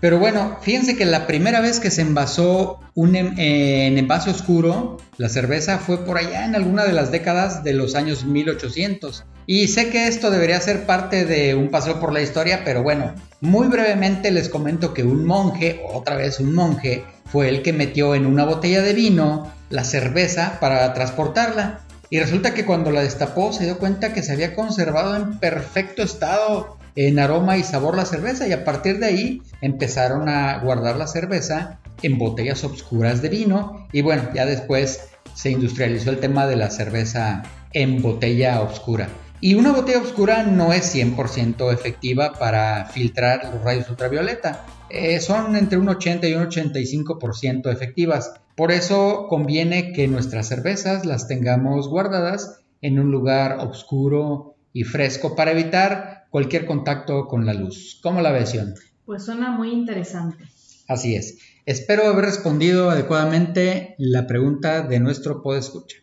Pero 0.00 0.18
bueno, 0.18 0.58
fíjense 0.60 0.96
que 0.96 1.06
la 1.06 1.26
primera 1.26 1.60
vez 1.60 1.80
que 1.80 1.90
se 1.90 2.02
envasó 2.02 2.78
un 2.94 3.16
em, 3.16 3.34
en 3.36 3.98
envase 3.98 4.30
oscuro, 4.30 4.98
la 5.16 5.28
cerveza 5.28 5.78
fue 5.78 6.04
por 6.04 6.18
allá 6.18 6.44
en 6.44 6.54
alguna 6.54 6.84
de 6.84 6.92
las 6.92 7.10
décadas 7.10 7.64
de 7.64 7.72
los 7.72 7.94
años 7.94 8.24
1800. 8.24 9.24
Y 9.46 9.68
sé 9.68 9.88
que 9.88 10.06
esto 10.06 10.30
debería 10.30 10.60
ser 10.60 10.84
parte 10.84 11.24
de 11.24 11.54
un 11.54 11.70
paseo 11.70 11.98
por 11.98 12.12
la 12.12 12.20
historia, 12.20 12.62
pero 12.64 12.82
bueno, 12.82 13.14
muy 13.40 13.68
brevemente 13.68 14.30
les 14.30 14.50
comento 14.50 14.92
que 14.92 15.02
un 15.02 15.24
monje, 15.24 15.80
otra 15.92 16.16
vez 16.16 16.38
un 16.38 16.54
monje, 16.54 17.04
fue 17.24 17.48
el 17.48 17.62
que 17.62 17.72
metió 17.72 18.14
en 18.14 18.26
una 18.26 18.44
botella 18.44 18.82
de 18.82 18.92
vino 18.92 19.50
la 19.70 19.84
cerveza 19.84 20.58
para 20.60 20.92
transportarla. 20.92 21.80
Y 22.10 22.18
resulta 22.18 22.54
que 22.54 22.64
cuando 22.64 22.90
la 22.90 23.02
destapó 23.02 23.52
se 23.52 23.64
dio 23.64 23.78
cuenta 23.78 24.12
que 24.12 24.22
se 24.22 24.32
había 24.32 24.54
conservado 24.54 25.16
en 25.16 25.38
perfecto 25.38 26.02
estado 26.02 26.78
en 26.96 27.18
aroma 27.18 27.58
y 27.58 27.62
sabor 27.62 27.96
la 27.96 28.06
cerveza 28.06 28.48
y 28.48 28.52
a 28.52 28.64
partir 28.64 28.98
de 28.98 29.06
ahí 29.06 29.42
empezaron 29.60 30.28
a 30.28 30.58
guardar 30.58 30.96
la 30.96 31.06
cerveza 31.06 31.78
en 32.02 32.18
botellas 32.18 32.64
obscuras 32.64 33.22
de 33.22 33.28
vino 33.28 33.86
y 33.92 34.02
bueno, 34.02 34.30
ya 34.34 34.46
después 34.46 35.08
se 35.34 35.50
industrializó 35.50 36.10
el 36.10 36.18
tema 36.18 36.46
de 36.46 36.56
la 36.56 36.70
cerveza 36.70 37.44
en 37.72 38.02
botella 38.02 38.60
oscura. 38.60 39.08
Y 39.40 39.54
una 39.54 39.70
botella 39.70 40.00
oscura 40.00 40.42
no 40.42 40.72
es 40.72 40.92
100% 40.92 41.72
efectiva 41.72 42.32
para 42.32 42.86
filtrar 42.86 43.52
los 43.52 43.62
rayos 43.62 43.88
ultravioleta. 43.88 44.66
Eh, 44.90 45.20
son 45.20 45.54
entre 45.54 45.78
un 45.78 45.88
80 45.88 46.26
y 46.26 46.34
un 46.34 46.48
85% 46.48 47.72
efectivas. 47.72 48.32
Por 48.58 48.72
eso 48.72 49.28
conviene 49.28 49.92
que 49.92 50.08
nuestras 50.08 50.48
cervezas 50.48 51.06
las 51.06 51.28
tengamos 51.28 51.88
guardadas 51.88 52.58
en 52.80 52.98
un 52.98 53.12
lugar 53.12 53.58
oscuro 53.60 54.56
y 54.72 54.82
fresco 54.82 55.36
para 55.36 55.52
evitar 55.52 56.26
cualquier 56.30 56.66
contacto 56.66 57.28
con 57.28 57.46
la 57.46 57.54
luz. 57.54 58.00
¿Cómo 58.02 58.20
la 58.20 58.32
ves, 58.32 58.58
Pues 59.06 59.24
suena 59.24 59.52
muy 59.52 59.70
interesante. 59.70 60.42
Así 60.88 61.14
es. 61.14 61.38
Espero 61.66 62.04
haber 62.08 62.24
respondido 62.24 62.90
adecuadamente 62.90 63.94
la 63.96 64.26
pregunta 64.26 64.82
de 64.82 64.98
nuestro 64.98 65.40
podescucha. 65.40 65.98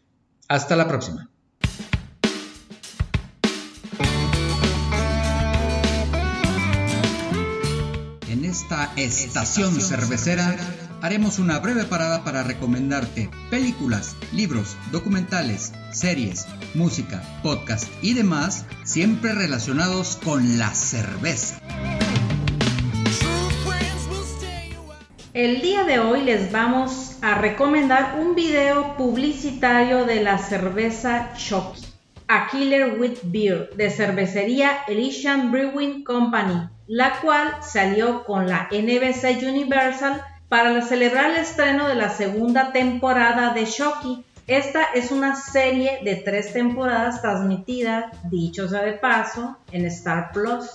Hasta 0.47 0.77
la 0.77 0.88
próxima. 0.88 1.29
En 8.29 8.45
esta 8.45 8.93
estación 8.95 9.74
cervecera 9.74 10.55
haremos 11.05 11.38
una 11.38 11.59
breve 11.59 11.83
parada 11.83 12.24
para 12.24 12.41
recomendarte 12.41 13.29
películas, 13.51 14.15
libros, 14.33 14.75
documentales, 14.91 15.71
series, 15.91 16.47
música, 16.74 17.21
podcast 17.43 17.88
y 18.01 18.15
demás, 18.15 18.65
siempre 18.83 19.33
relacionados 19.33 20.19
con 20.24 20.57
la 20.57 20.74
cerveza. 20.74 21.62
El 25.35 25.62
día 25.62 25.83
de 25.83 26.00
hoy 26.00 26.24
les 26.24 26.51
vamos 26.51 27.19
a 27.21 27.35
recomendar 27.35 28.17
un 28.19 28.33
video 28.33 28.97
publicitario 28.97 30.05
de 30.05 30.24
la 30.24 30.39
cerveza 30.39 31.33
Chucky, 31.38 31.85
A 32.27 32.47
Killer 32.47 33.00
with 33.00 33.19
Beer, 33.25 33.69
de 33.75 33.91
cervecería 33.91 34.71
Elysian 34.88 35.51
Brewing 35.51 36.03
Company, 36.03 36.67
la 36.88 37.19
cual 37.21 37.57
salió 37.62 38.24
con 38.24 38.47
la 38.47 38.69
NBC 38.71 39.43
Universal 39.47 40.24
para 40.49 40.81
celebrar 40.81 41.31
el 41.31 41.37
estreno 41.37 41.87
de 41.87 41.95
la 41.95 42.09
segunda 42.09 42.71
temporada 42.71 43.53
de 43.53 43.65
Shocky. 43.65 44.23
Esta 44.47 44.83
es 44.93 45.11
una 45.11 45.35
serie 45.35 45.99
de 46.03 46.15
tres 46.17 46.53
temporadas 46.53 47.21
transmitida, 47.21 48.11
dicho 48.29 48.67
sea 48.67 48.83
de 48.83 48.93
paso, 48.93 49.57
en 49.71 49.85
Star 49.85 50.31
Plus. 50.31 50.69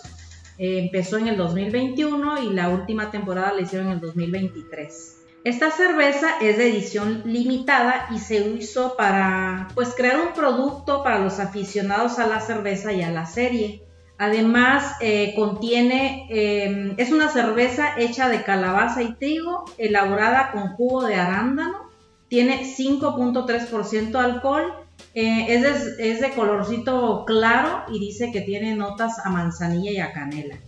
Eh, 0.59 0.81
empezó 0.81 1.19
en 1.19 1.29
el 1.29 1.37
2021 1.37 2.43
y 2.43 2.53
la 2.53 2.69
última 2.69 3.11
temporada 3.11 3.53
la 3.53 3.63
hicieron 3.63 3.89
en 3.89 3.95
el 3.95 4.01
2023. 4.01 5.17
Esta 5.43 5.71
cerveza 5.71 6.39
es 6.41 6.59
de 6.59 6.69
edición 6.69 7.23
limitada 7.25 8.09
y 8.15 8.19
se 8.19 8.47
hizo 8.47 8.95
para 8.97 9.69
pues 9.75 9.95
crear 9.95 10.21
un 10.21 10.35
producto 10.35 11.03
para 11.03 11.19
los 11.19 11.41
aficionados 11.41 12.19
a 12.19 12.27
la 12.27 12.41
cerveza 12.41 12.93
y 12.93 13.03
a 13.03 13.11
la 13.11 13.25
serie. 13.25 13.83
Además, 14.21 14.97
eh, 15.01 15.33
contiene, 15.35 16.27
em, 16.29 16.93
es 16.99 17.11
una 17.11 17.31
cerveza 17.31 17.95
hecha 17.97 18.29
de 18.29 18.43
calabaza 18.43 19.03
y 19.03 19.15
trigo, 19.15 19.65
elaborada 19.79 20.53
con 20.53 20.75
jugo 20.75 21.07
de 21.07 21.15
arándano, 21.15 21.89
tiene 22.29 22.67
5.3% 22.67 24.19
alcohol, 24.19 24.75
eh, 25.15 25.47
es, 25.49 25.63
de, 25.63 26.11
es, 26.11 26.21
de, 26.21 26.33
colorcito 26.33 27.25
claro 27.25 27.85
y 27.91 27.99
dice 27.99 28.31
que 28.31 28.43
tiene 28.43 28.77
notas 28.77 29.25
a 29.25 29.31
manzanilla 29.31 29.91
y 29.91 30.01
a 30.01 30.13
canela. 30.13 30.59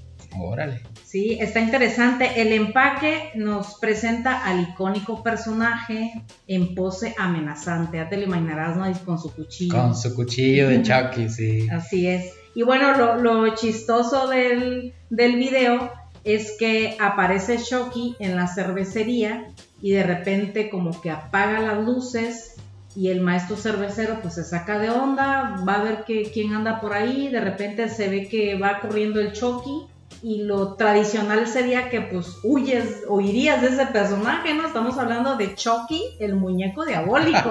Órale. 0.41 0.81
Sí, 1.05 1.37
está 1.39 1.61
interesante. 1.61 2.41
El 2.41 2.55
empaque 2.55 3.33
nos 3.35 3.75
presenta 3.75 4.47
al 4.47 4.63
icónico 4.63 5.23
personaje 5.23 6.25
en 6.47 6.75
pose 6.75 7.15
amenazante. 7.19 7.99
Ya 7.99 8.09
te 8.09 8.17
lo 8.17 8.23
imaginarás, 8.23 8.79
¿no? 8.79 8.91
Con 9.05 9.19
su 9.19 9.31
cuchillo. 9.31 9.75
Con 9.75 9.95
su 9.95 10.15
cuchillo 10.15 10.71
de 10.71 10.81
Chucky, 10.81 11.29
sí. 11.29 11.69
Así 11.69 12.07
es. 12.09 12.42
Y 12.55 12.63
bueno, 12.63 13.17
lo, 13.17 13.55
chistoso 13.55 14.29
del, 14.29 14.93
del, 15.11 15.37
video 15.37 15.91
es 16.25 16.57
que 16.59 16.97
aparece 17.01 17.59
Shocky 17.59 18.17
en 18.19 18.37
la 18.37 18.47
cervecería 18.47 19.47
y 19.81 19.93
de 19.93 20.03
repente 20.03 20.71
como 20.71 21.01
que 21.01 21.11
apaga 21.11 21.61
las 21.61 21.85
luces 21.85 22.57
y 22.95 23.09
el 23.09 23.21
maestro 23.21 23.57
cervecero 23.57 24.19
pues 24.21 24.35
se 24.35 24.45
saca 24.45 24.79
de 24.79 24.91
onda, 24.91 25.63
va 25.67 25.75
a 25.75 25.83
ver 25.83 26.05
que, 26.05 26.31
quién 26.31 26.53
anda 26.53 26.81
por 26.81 26.93
ahí, 26.93 27.29
de 27.29 27.41
repente 27.41 27.89
se 27.89 28.09
ve 28.09 28.29
que 28.29 28.59
va 28.59 28.81
corriendo 28.81 29.19
el 29.19 29.33
Chucky 29.33 29.87
y 30.23 30.43
lo 30.43 30.75
tradicional 30.75 31.47
sería 31.49 31.89
que 31.89 32.01
pues 32.03 32.39
huyes 32.45 33.03
o 33.09 33.21
irías 33.21 33.61
de 33.63 33.69
ese 33.69 33.87
personaje, 33.87 34.55
¿no? 34.55 34.67
Estamos 34.67 34.99
hablando 34.99 35.37
de 35.37 35.55
Chucky, 35.55 36.17
el 36.21 36.37
muñeco 36.37 36.85
diabólico. 36.85 37.51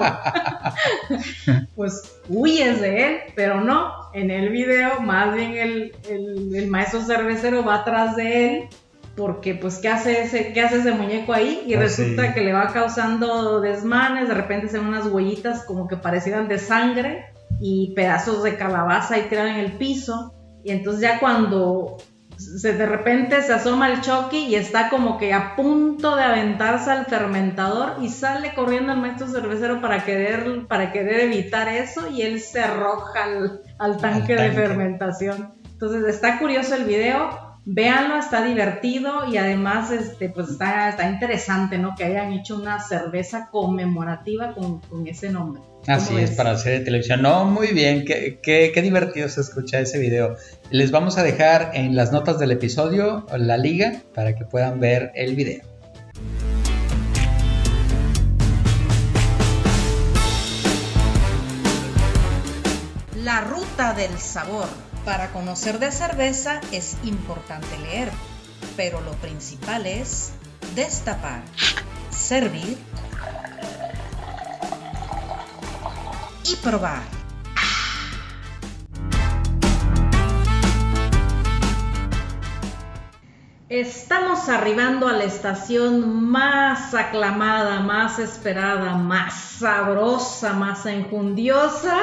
pues 1.76 2.20
huyes 2.28 2.80
de 2.80 3.06
él, 3.06 3.18
pero 3.34 3.60
no, 3.60 4.01
en 4.14 4.30
el 4.30 4.50
video 4.50 5.00
más 5.00 5.34
bien 5.34 5.54
el, 6.08 6.68
maestro 6.68 7.02
cervecero 7.02 7.64
va 7.64 7.76
atrás 7.76 8.16
de 8.16 8.46
él 8.46 8.68
porque 9.16 9.54
pues 9.54 9.78
¿qué 9.78 9.88
hace 9.88 10.22
ese, 10.22 10.52
qué 10.52 10.62
hace 10.62 10.78
ese 10.78 10.92
muñeco 10.92 11.34
ahí? 11.34 11.64
Y 11.66 11.74
ah, 11.74 11.80
resulta 11.80 12.32
que 12.32 12.40
le 12.40 12.52
va 12.52 12.72
causando 12.72 13.60
desmanes, 13.60 14.28
de 14.28 14.34
repente 14.34 14.68
se 14.68 14.78
ven 14.78 14.88
unas 14.88 15.06
huellitas 15.06 15.64
como 15.64 15.86
que 15.86 15.96
parecieran 15.96 16.48
de 16.48 16.58
sangre 16.58 17.26
y 17.60 17.92
pedazos 17.94 18.42
de 18.42 18.56
calabaza 18.56 19.18
y 19.18 19.28
tiran 19.28 19.48
en 19.48 19.56
el 19.56 19.72
piso. 19.72 20.32
Y 20.64 20.70
entonces 20.70 21.02
ya 21.02 21.20
cuando 21.20 21.98
se, 22.36 22.72
de 22.72 22.86
repente 22.86 23.42
se 23.42 23.52
asoma 23.52 23.90
el 23.90 24.00
Chucky 24.00 24.46
y 24.46 24.54
está 24.54 24.88
como 24.88 25.18
que 25.18 25.32
a 25.32 25.54
punto 25.56 26.16
de 26.16 26.22
aventarse 26.22 26.90
al 26.90 27.06
fermentador 27.06 27.96
y 28.00 28.08
sale 28.08 28.54
corriendo 28.54 28.92
el 28.92 28.98
maestro 28.98 29.28
cervecero 29.28 29.80
para 29.80 30.04
querer, 30.04 30.66
para 30.66 30.92
querer 30.92 31.20
evitar 31.20 31.68
eso 31.68 32.08
y 32.08 32.22
él 32.22 32.40
se 32.40 32.60
arroja 32.60 33.24
al, 33.78 33.96
tanque, 33.98 34.34
de 34.34 34.50
fermentación. 34.50 35.54
Entonces 35.72 36.14
está 36.14 36.38
curioso 36.38 36.74
el 36.74 36.84
video, 36.84 37.51
véanlo, 37.64 38.16
está 38.16 38.44
divertido 38.44 39.26
y 39.30 39.36
además 39.36 39.90
este, 39.90 40.28
pues 40.28 40.50
está, 40.50 40.88
está 40.88 41.08
interesante, 41.08 41.78
¿no? 41.78 41.94
Que 41.94 42.04
hayan 42.04 42.32
hecho 42.32 42.56
una 42.56 42.80
cerveza 42.80 43.48
conmemorativa 43.50 44.54
con, 44.54 44.80
con 44.80 45.06
ese 45.06 45.30
nombre. 45.30 45.62
Así 45.86 46.16
es, 46.16 46.32
para 46.32 46.52
hacer 46.52 46.78
de 46.78 46.84
televisión. 46.84 47.22
No, 47.22 47.44
muy 47.44 47.68
bien, 47.68 48.04
qué, 48.04 48.38
qué, 48.40 48.70
qué, 48.72 48.82
divertido 48.82 49.28
se 49.28 49.40
escucha 49.40 49.80
ese 49.80 49.98
video. 49.98 50.36
Les 50.70 50.90
vamos 50.90 51.18
a 51.18 51.24
dejar 51.24 51.72
en 51.74 51.96
las 51.96 52.12
notas 52.12 52.38
del 52.38 52.52
episodio 52.52 53.26
la 53.36 53.56
liga 53.56 54.02
para 54.14 54.36
que 54.36 54.44
puedan 54.44 54.78
ver 54.78 55.10
el 55.14 55.34
video. 55.34 55.62
La 63.24 63.40
ruta 63.40 63.94
del 63.94 64.18
sabor. 64.18 64.66
Para 65.04 65.32
conocer 65.32 65.80
de 65.80 65.90
cerveza 65.90 66.60
es 66.70 66.96
importante 67.02 67.76
leer, 67.78 68.08
pero 68.76 69.00
lo 69.00 69.10
principal 69.12 69.84
es 69.84 70.32
destapar, 70.76 71.42
servir 72.10 72.78
y 76.44 76.54
probar. 76.56 77.02
Estamos 83.68 84.48
arribando 84.48 85.08
a 85.08 85.14
la 85.14 85.24
estación 85.24 86.30
más 86.30 86.94
aclamada, 86.94 87.80
más 87.80 88.20
esperada, 88.20 88.94
más 88.94 89.34
sabrosa, 89.34 90.52
más 90.52 90.86
enjundiosa. 90.86 91.96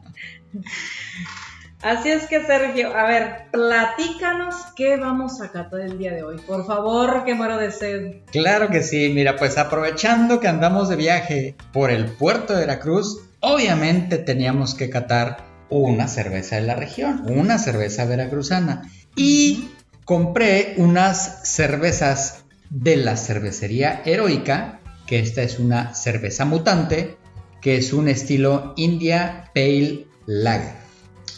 Así 1.82 2.10
es 2.10 2.26
que 2.26 2.44
Sergio, 2.44 2.94
a 2.94 3.04
ver, 3.04 3.46
platícanos 3.50 4.54
qué 4.76 4.98
vamos 4.98 5.40
a 5.40 5.50
catar 5.50 5.80
el 5.80 5.96
día 5.96 6.12
de 6.12 6.22
hoy. 6.22 6.36
Por 6.46 6.66
favor, 6.66 7.24
que 7.24 7.34
muero 7.34 7.56
de 7.56 7.72
sed. 7.72 8.16
Claro 8.30 8.68
que 8.68 8.82
sí, 8.82 9.10
mira, 9.14 9.36
pues 9.36 9.56
aprovechando 9.56 10.40
que 10.40 10.48
andamos 10.48 10.90
de 10.90 10.96
viaje 10.96 11.56
por 11.72 11.90
el 11.90 12.04
puerto 12.04 12.52
de 12.52 12.60
Veracruz, 12.60 13.22
obviamente 13.40 14.18
teníamos 14.18 14.74
que 14.74 14.90
catar 14.90 15.38
una 15.70 16.06
cerveza 16.06 16.56
de 16.56 16.62
la 16.62 16.74
región, 16.74 17.24
una 17.30 17.56
cerveza 17.56 18.04
veracruzana. 18.04 18.82
Y 19.16 19.70
compré 20.04 20.74
unas 20.76 21.48
cervezas 21.48 22.44
de 22.68 22.96
la 22.96 23.16
cervecería 23.16 24.02
heroica, 24.04 24.80
que 25.06 25.18
esta 25.18 25.42
es 25.42 25.58
una 25.58 25.94
cerveza 25.94 26.44
mutante, 26.44 27.16
que 27.62 27.76
es 27.76 27.94
un 27.94 28.08
estilo 28.08 28.74
India 28.76 29.50
Pale 29.54 30.06
Lager. 30.26 30.79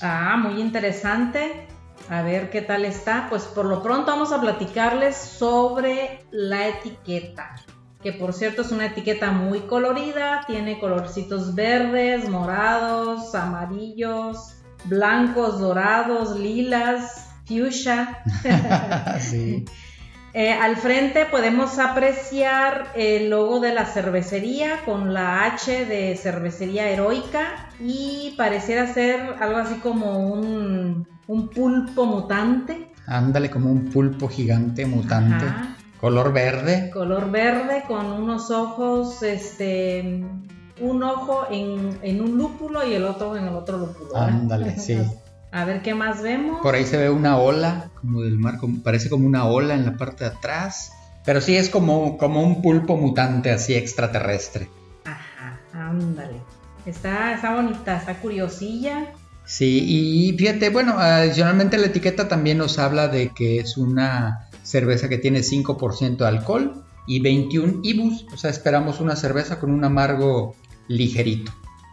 Ah, 0.02 0.36
muy 0.36 0.60
interesante. 0.60 1.66
A 2.08 2.22
ver 2.22 2.50
qué 2.50 2.60
tal 2.60 2.84
está. 2.84 3.28
Pues 3.30 3.44
por 3.44 3.66
lo 3.66 3.82
pronto 3.82 4.10
vamos 4.10 4.32
a 4.32 4.40
platicarles 4.40 5.16
sobre 5.16 6.24
la 6.30 6.68
etiqueta. 6.68 7.54
Que 8.02 8.12
por 8.12 8.32
cierto 8.32 8.62
es 8.62 8.72
una 8.72 8.86
etiqueta 8.86 9.30
muy 9.30 9.60
colorida. 9.60 10.42
Tiene 10.46 10.80
colorcitos 10.80 11.54
verdes, 11.54 12.28
morados, 12.28 13.34
amarillos, 13.36 14.56
blancos, 14.84 15.60
dorados, 15.60 16.36
lilas, 16.36 17.28
fuchsia. 17.46 18.22
Eh, 20.34 20.50
al 20.50 20.76
frente 20.76 21.26
podemos 21.26 21.78
apreciar 21.78 22.88
el 22.94 23.28
logo 23.28 23.60
de 23.60 23.74
la 23.74 23.84
cervecería 23.84 24.82
con 24.86 25.12
la 25.12 25.44
H 25.44 25.84
de 25.84 26.16
cervecería 26.16 26.88
heroica 26.88 27.68
y 27.78 28.34
pareciera 28.38 28.86
ser 28.86 29.36
algo 29.40 29.58
así 29.58 29.74
como 29.80 30.32
un, 30.32 31.06
pulpo 31.54 32.06
mutante. 32.06 32.92
Ándale, 33.06 33.50
como 33.50 33.70
un 33.70 33.90
pulpo 33.90 34.28
gigante 34.28 34.86
mutante. 34.86 35.44
Color 36.00 36.32
verde. 36.32 36.90
Color 36.90 37.30
verde 37.30 37.84
con 37.86 38.06
unos 38.06 38.50
ojos, 38.50 39.22
este, 39.22 40.24
un 40.80 41.02
ojo 41.02 41.46
en, 41.50 41.98
en 42.02 42.20
un 42.22 42.38
lúpulo 42.38 42.86
y 42.86 42.94
el 42.94 43.04
otro 43.04 43.36
en 43.36 43.44
el 43.44 43.54
otro 43.54 43.76
lúpulo. 43.76 44.16
Ándale, 44.16 44.76
sí. 44.78 44.98
A 45.52 45.66
ver 45.66 45.82
qué 45.82 45.94
más 45.94 46.22
vemos. 46.22 46.62
Por 46.62 46.74
ahí 46.74 46.86
se 46.86 46.96
ve 46.96 47.10
una 47.10 47.36
ola, 47.36 47.90
como 48.00 48.22
del 48.22 48.38
mar, 48.38 48.54
parece 48.82 49.10
como 49.10 49.26
una 49.26 49.44
ola 49.44 49.74
en 49.74 49.84
la 49.84 49.98
parte 49.98 50.24
de 50.24 50.30
atrás. 50.30 50.92
Pero 51.26 51.42
sí 51.42 51.54
es 51.54 51.68
como, 51.68 52.16
como 52.16 52.42
un 52.42 52.62
pulpo 52.62 52.96
mutante 52.96 53.50
así 53.50 53.74
extraterrestre. 53.74 54.68
Ajá, 55.04 55.60
ándale. 55.72 56.40
Está, 56.86 57.34
está 57.34 57.54
bonita, 57.54 57.98
está 57.98 58.14
curiosilla. 58.14 59.12
Sí, 59.44 59.84
y 59.86 60.36
fíjate, 60.38 60.70
bueno, 60.70 60.98
adicionalmente 60.98 61.76
la 61.76 61.86
etiqueta 61.88 62.28
también 62.28 62.58
nos 62.58 62.78
habla 62.78 63.08
de 63.08 63.28
que 63.28 63.58
es 63.58 63.76
una 63.76 64.48
cerveza 64.62 65.10
que 65.10 65.18
tiene 65.18 65.40
5% 65.40 66.16
de 66.16 66.26
alcohol 66.26 66.82
y 67.06 67.20
21 67.20 67.80
IBUs. 67.82 68.26
O 68.32 68.36
sea, 68.38 68.50
esperamos 68.50 69.00
una 69.00 69.16
cerveza 69.16 69.60
con 69.60 69.70
un 69.70 69.84
amargo 69.84 70.56
ligerito. 70.88 71.52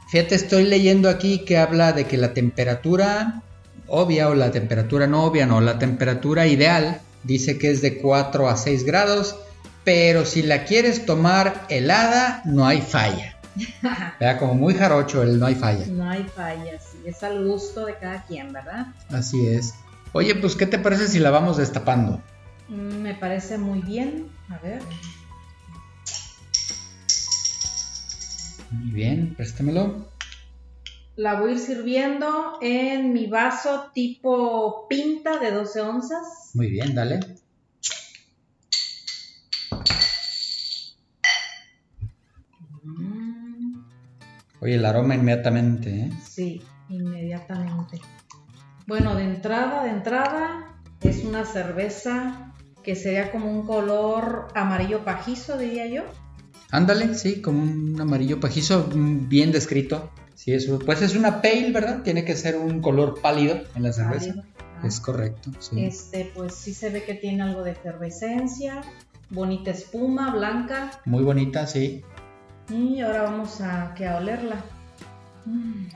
Fíjate, 0.09 0.35
estoy 0.35 0.63
leyendo 0.63 1.09
aquí 1.09 1.43
que 1.45 1.57
habla 1.57 1.91
de 1.91 2.05
que 2.05 2.17
la 2.17 2.33
temperatura 2.33 3.43
obvia 3.89 4.29
o 4.29 4.35
la 4.35 4.51
temperatura 4.51 5.07
no 5.07 5.23
obvia, 5.23 5.45
no, 5.45 5.61
la 5.61 5.79
temperatura 5.79 6.47
ideal 6.47 7.01
dice 7.23 7.57
que 7.57 7.71
es 7.71 7.81
de 7.81 7.97
4 7.97 8.49
a 8.49 8.57
6 8.57 8.83
grados, 8.85 9.35
pero 9.83 10.25
si 10.25 10.41
la 10.41 10.65
quieres 10.65 11.05
tomar 11.05 11.65
helada, 11.69 12.41
no 12.45 12.65
hay 12.65 12.81
falla. 12.81 13.35
Vea, 14.19 14.37
como 14.37 14.53
muy 14.55 14.73
jarocho 14.73 15.23
el 15.23 15.39
no 15.39 15.45
hay 15.45 15.55
falla. 15.55 15.85
No 15.87 16.09
hay 16.09 16.23
falla, 16.23 16.79
sí, 16.79 16.97
es 17.05 17.23
al 17.23 17.45
gusto 17.45 17.85
de 17.85 17.95
cada 17.95 18.23
quien, 18.25 18.53
¿verdad? 18.53 18.87
Así 19.09 19.47
es. 19.47 19.73
Oye, 20.13 20.35
pues, 20.35 20.55
¿qué 20.55 20.65
te 20.65 20.79
parece 20.79 21.07
si 21.07 21.19
la 21.19 21.29
vamos 21.29 21.57
destapando? 21.57 22.21
Mm, 22.67 23.01
me 23.01 23.15
parece 23.15 23.57
muy 23.57 23.81
bien. 23.81 24.27
A 24.49 24.57
ver. 24.59 24.81
Muy 28.71 28.91
bien, 28.91 29.33
préstamelo 29.35 30.07
la 31.19 31.33
voy 31.33 31.49
a 31.49 31.53
ir 31.55 31.59
sirviendo 31.59 32.59
en 32.61 33.11
mi 33.11 33.27
vaso 33.27 33.91
tipo 33.93 34.87
pinta 34.87 35.37
de 35.37 35.51
12 35.51 35.81
onzas. 35.81 36.51
Muy 36.53 36.69
bien, 36.69 36.95
dale. 36.95 37.19
Mm. 42.83 43.81
Oye, 44.61 44.75
el 44.75 44.85
aroma 44.85 45.15
inmediatamente, 45.15 45.89
¿eh? 45.89 46.11
Sí, 46.25 46.61
inmediatamente. 46.87 47.99
Bueno, 48.87 49.13
de 49.13 49.25
entrada, 49.25 49.83
de 49.83 49.89
entrada, 49.89 50.79
es 51.01 51.25
una 51.25 51.43
cerveza 51.43 52.53
que 52.81 52.95
sería 52.95 53.29
como 53.29 53.51
un 53.51 53.67
color 53.67 54.47
amarillo 54.55 55.03
pajizo, 55.03 55.57
diría 55.57 55.85
yo. 55.85 56.03
Ándale, 56.71 57.13
sí, 57.13 57.41
como 57.41 57.61
un 57.61 57.99
amarillo 57.99 58.39
pajizo 58.39 58.89
bien 58.93 59.51
descrito. 59.51 60.11
Sí, 60.39 60.53
eso, 60.53 60.79
pues 60.79 61.01
es 61.01 61.17
una 61.17 61.41
pale, 61.41 61.69
¿verdad? 61.73 62.01
Tiene 62.01 62.23
que 62.23 62.33
ser 62.33 62.55
un 62.55 62.79
color 62.79 63.19
pálido 63.21 63.61
en 63.75 63.83
la 63.83 63.91
cerveza. 63.91 64.35
Es 64.85 65.01
correcto, 65.01 65.51
sí. 65.59 65.83
Este, 65.83 66.31
pues 66.33 66.55
sí 66.55 66.73
se 66.73 66.89
ve 66.89 67.03
que 67.03 67.13
tiene 67.13 67.43
algo 67.43 67.61
de 67.61 67.71
efervescencia, 67.71 68.79
bonita 69.29 69.71
espuma, 69.71 70.33
blanca. 70.33 70.91
Muy 71.03 71.25
bonita, 71.25 71.67
sí. 71.67 72.05
Y 72.69 73.01
ahora 73.01 73.23
vamos 73.23 73.59
a, 73.59 73.93
que 73.95 74.07
a 74.07 74.15
olerla. 74.15 74.63
Mm. 75.45 75.87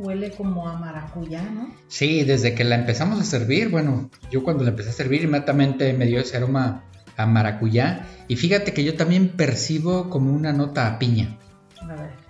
Huele 0.00 0.32
como 0.32 0.68
a 0.68 0.76
maracuyá, 0.76 1.42
¿no? 1.42 1.72
Sí, 1.86 2.24
desde 2.24 2.56
que 2.56 2.64
la 2.64 2.74
empezamos 2.74 3.20
a 3.20 3.24
servir, 3.24 3.68
bueno, 3.68 4.10
yo 4.28 4.42
cuando 4.42 4.64
la 4.64 4.70
empecé 4.70 4.90
a 4.90 4.94
servir 4.94 5.22
inmediatamente 5.22 5.92
me 5.92 6.06
dio 6.06 6.18
ese 6.18 6.36
aroma 6.36 6.82
a 7.16 7.26
maracuyá. 7.26 8.08
Y 8.26 8.34
fíjate 8.34 8.72
que 8.72 8.82
yo 8.82 8.96
también 8.96 9.28
percibo 9.28 10.10
como 10.10 10.32
una 10.32 10.52
nota 10.52 10.88
a 10.88 10.98
piña. 10.98 11.38
A 11.80 11.94
ver. 11.94 12.27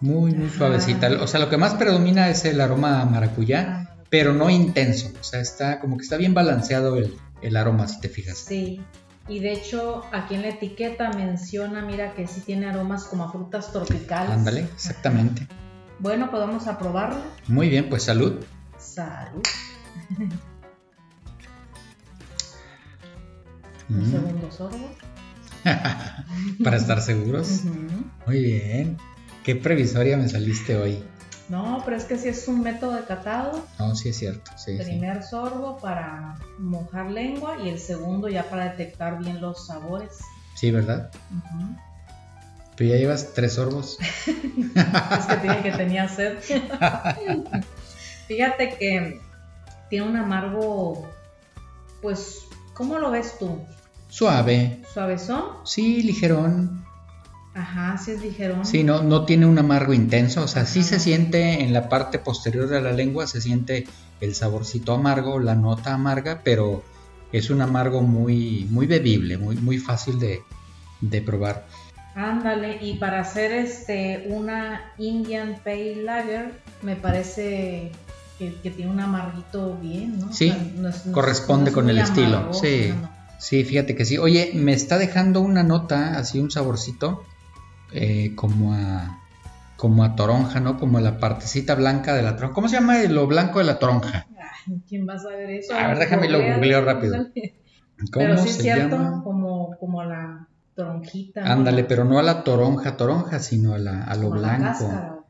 Muy, 0.00 0.32
muy 0.32 0.48
suavecita. 0.48 1.08
O 1.20 1.26
sea, 1.26 1.40
lo 1.40 1.48
que 1.48 1.56
más 1.56 1.74
predomina 1.74 2.28
es 2.28 2.44
el 2.44 2.60
aroma 2.60 3.00
a 3.00 3.04
maracuyá, 3.04 3.96
pero 4.10 4.32
no 4.32 4.50
intenso. 4.50 5.10
O 5.20 5.24
sea, 5.24 5.40
está 5.40 5.80
como 5.80 5.96
que 5.96 6.04
está 6.04 6.16
bien 6.16 6.34
balanceado 6.34 6.96
el, 6.96 7.56
aroma, 7.56 7.88
si 7.88 8.00
te 8.00 8.08
fijas. 8.08 8.38
Sí. 8.38 8.80
Y 9.28 9.40
de 9.40 9.52
hecho, 9.52 10.04
aquí 10.12 10.36
en 10.36 10.42
la 10.42 10.48
etiqueta 10.48 11.10
menciona, 11.12 11.82
mira, 11.82 12.14
que 12.14 12.26
sí 12.26 12.40
tiene 12.40 12.66
aromas 12.66 13.04
como 13.04 13.24
a 13.24 13.32
frutas 13.32 13.72
tropicales. 13.72 14.30
Ándale, 14.30 14.60
exactamente. 14.62 15.46
Bueno, 15.98 16.30
pues 16.30 16.40
vamos 16.40 16.66
a 16.66 16.78
probarla. 16.78 17.20
Muy 17.46 17.68
bien, 17.68 17.88
pues 17.88 18.04
salud. 18.04 18.44
Salud. 18.78 19.42
Un 23.90 24.02
mm. 24.02 24.10
segundo 24.10 24.50
sorbo. 24.50 24.90
Para 26.64 26.76
estar 26.76 27.00
seguros. 27.02 27.64
Muy 28.26 28.42
bien. 28.42 28.96
Qué 29.48 29.56
previsoria 29.56 30.18
me 30.18 30.28
saliste 30.28 30.76
hoy. 30.76 31.02
No, 31.48 31.80
pero 31.82 31.96
es 31.96 32.04
que 32.04 32.18
si 32.18 32.28
es 32.28 32.46
un 32.48 32.60
método 32.60 32.92
de 32.92 33.04
catado. 33.04 33.64
No, 33.78 33.96
sí 33.96 34.10
es 34.10 34.18
cierto. 34.18 34.50
Sí, 34.58 34.76
primer 34.76 35.22
sorbo 35.22 35.78
para 35.78 36.36
mojar 36.58 37.10
lengua 37.10 37.56
y 37.64 37.70
el 37.70 37.78
segundo 37.78 38.28
ya 38.28 38.42
para 38.50 38.64
detectar 38.64 39.18
bien 39.18 39.40
los 39.40 39.66
sabores. 39.66 40.18
Sí, 40.54 40.70
¿verdad? 40.70 41.10
Pero 42.76 42.90
ya 42.90 42.96
llevas 42.98 43.32
tres 43.32 43.54
sorbos. 43.54 43.96
es 44.26 45.26
que 45.26 45.36
tiene 45.36 45.62
que 45.62 45.72
tenía 45.72 46.06
sed. 46.08 46.36
Fíjate 48.28 48.76
que 48.76 49.18
tiene 49.88 50.10
un 50.10 50.16
amargo, 50.16 51.08
pues, 52.02 52.42
¿cómo 52.74 52.98
lo 52.98 53.10
ves 53.10 53.38
tú? 53.38 53.62
Suave. 54.10 54.82
¿Suavezón? 54.92 55.44
Sí, 55.64 56.02
ligerón. 56.02 56.86
Ajá, 57.58 57.98
sí 57.98 58.12
es 58.12 58.22
ligerón. 58.22 58.64
Sí, 58.64 58.84
no, 58.84 59.02
no 59.02 59.24
tiene 59.24 59.44
un 59.44 59.58
amargo 59.58 59.92
intenso, 59.92 60.44
o 60.44 60.48
sea, 60.48 60.64
sí 60.64 60.84
se 60.84 61.00
siente 61.00 61.64
en 61.64 61.72
la 61.72 61.88
parte 61.88 62.20
posterior 62.20 62.68
de 62.68 62.80
la 62.80 62.92
lengua, 62.92 63.26
se 63.26 63.40
siente 63.40 63.84
el 64.20 64.36
saborcito 64.36 64.92
amargo, 64.92 65.40
la 65.40 65.56
nota 65.56 65.92
amarga, 65.92 66.42
pero 66.44 66.84
es 67.32 67.50
un 67.50 67.60
amargo 67.60 68.00
muy, 68.00 68.68
muy 68.70 68.86
bebible, 68.86 69.38
muy, 69.38 69.56
muy 69.56 69.78
fácil 69.78 70.20
de, 70.20 71.20
probar. 71.22 71.66
Ándale, 72.14 72.78
y 72.80 72.94
para 72.94 73.20
hacer 73.20 73.50
este 73.50 74.26
una 74.28 74.92
Indian 74.96 75.60
Pale 75.64 76.04
Lager, 76.04 76.60
me 76.82 76.94
parece 76.94 77.90
que, 78.38 78.50
tiene 78.70 78.88
un 78.88 79.00
amarguito 79.00 79.76
bien, 79.78 80.20
¿no? 80.20 80.32
Sí, 80.32 80.54
corresponde 81.10 81.72
con 81.72 81.90
el 81.90 81.98
estilo. 81.98 82.54
sí, 82.54 82.94
sí, 83.38 83.64
fíjate 83.64 83.96
que 83.96 84.04
sí. 84.04 84.16
Oye, 84.16 84.52
me 84.54 84.74
está 84.74 84.96
dejando 84.96 85.40
una 85.40 85.64
nota, 85.64 86.18
así 86.18 86.38
un 86.38 86.52
saborcito, 86.52 87.24
eh, 87.92 88.34
como 88.34 88.74
a 88.74 89.18
como 89.78 90.02
a 90.02 90.16
toronja, 90.16 90.58
¿no? 90.58 90.76
Como 90.76 90.98
la 90.98 91.18
partecita 91.18 91.76
blanca 91.76 92.12
de 92.12 92.22
la 92.22 92.34
toronja. 92.34 92.52
¿Cómo 92.52 92.68
se 92.68 92.74
llama 92.74 92.98
lo 93.04 93.28
blanco 93.28 93.60
de 93.60 93.64
la 93.64 93.78
toronja? 93.78 94.26
¿Quién 94.88 95.08
va 95.08 95.14
a 95.14 95.18
saber 95.20 95.50
eso? 95.50 95.72
A 95.72 95.86
ver, 95.86 95.98
déjame 95.98 96.28
lo 96.28 96.42
googleo 96.42 96.84
rápido. 96.84 97.26
¿Cómo 98.12 98.26
pero 98.26 98.38
sí 98.38 98.48
es 98.48 98.58
cierto, 98.58 99.22
como, 99.22 99.76
como 99.78 100.02
la 100.02 100.48
toronjita. 100.74 101.42
Ándale, 101.44 101.84
pero 101.84 102.04
no 102.04 102.18
a 102.18 102.22
la 102.22 102.42
toronja, 102.42 102.96
toronja, 102.96 103.38
sino 103.38 103.74
a, 103.74 103.78
la, 103.78 104.02
a 104.02 104.16
lo 104.16 104.30
blanco. 104.30 105.24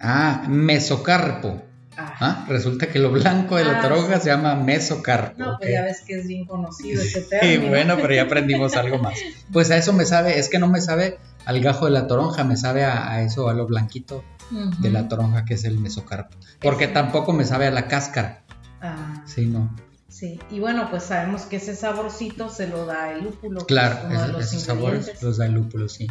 ah, 0.00 0.44
mesocarpo. 0.48 1.62
Ah. 1.96 2.14
¿Ah? 2.20 2.46
Resulta 2.48 2.88
que 2.88 2.98
lo 2.98 3.10
blanco 3.12 3.56
de 3.56 3.64
la 3.64 3.78
ah, 3.78 3.82
toronja 3.82 4.18
se 4.18 4.30
llama 4.30 4.56
mesocarpo. 4.56 5.38
No, 5.38 5.56
pues 5.58 5.70
ya 5.70 5.82
ves 5.82 6.02
que 6.02 6.18
es 6.18 6.26
bien 6.26 6.46
conocido 6.46 7.00
ese 7.00 7.22
término. 7.30 7.62
Sí, 7.62 7.68
bueno, 7.68 7.96
pero 8.00 8.14
ya 8.14 8.22
aprendimos 8.22 8.76
algo 8.76 8.98
más. 8.98 9.18
Pues 9.52 9.70
a 9.70 9.76
eso 9.76 9.92
me 9.92 10.04
sabe, 10.04 10.38
es 10.38 10.48
que 10.48 10.58
no 10.58 10.68
me 10.68 10.80
sabe 10.80 11.18
al 11.48 11.60
gajo 11.60 11.86
de 11.86 11.92
la 11.92 12.06
toronja, 12.06 12.44
me 12.44 12.58
sabe 12.58 12.84
a, 12.84 13.22
eso, 13.22 13.48
a 13.48 13.54
lo 13.54 13.66
blanquito 13.66 14.22
de 14.50 14.90
la 14.90 15.08
toronja 15.08 15.46
que 15.46 15.54
es 15.54 15.64
el 15.64 15.78
mesocarpo. 15.78 16.36
Porque 16.60 16.88
tampoco 16.88 17.32
me 17.32 17.46
sabe 17.46 17.66
a 17.66 17.70
la 17.70 17.88
cáscara. 17.88 18.42
Ah. 18.82 19.22
Sí, 19.24 19.46
no. 19.46 19.74
Sí, 20.08 20.38
y 20.50 20.60
bueno, 20.60 20.90
pues 20.90 21.04
sabemos 21.04 21.42
que 21.42 21.56
ese 21.56 21.74
saborcito 21.74 22.50
se 22.50 22.68
lo 22.68 22.84
da 22.84 23.12
el 23.12 23.24
lúpulo. 23.24 23.64
Claro, 23.64 24.10
esos 24.38 24.60
sabores 24.60 25.22
los 25.22 25.38
da 25.38 25.46
el 25.46 25.52
lúpulo, 25.52 25.88
sí. 25.88 26.06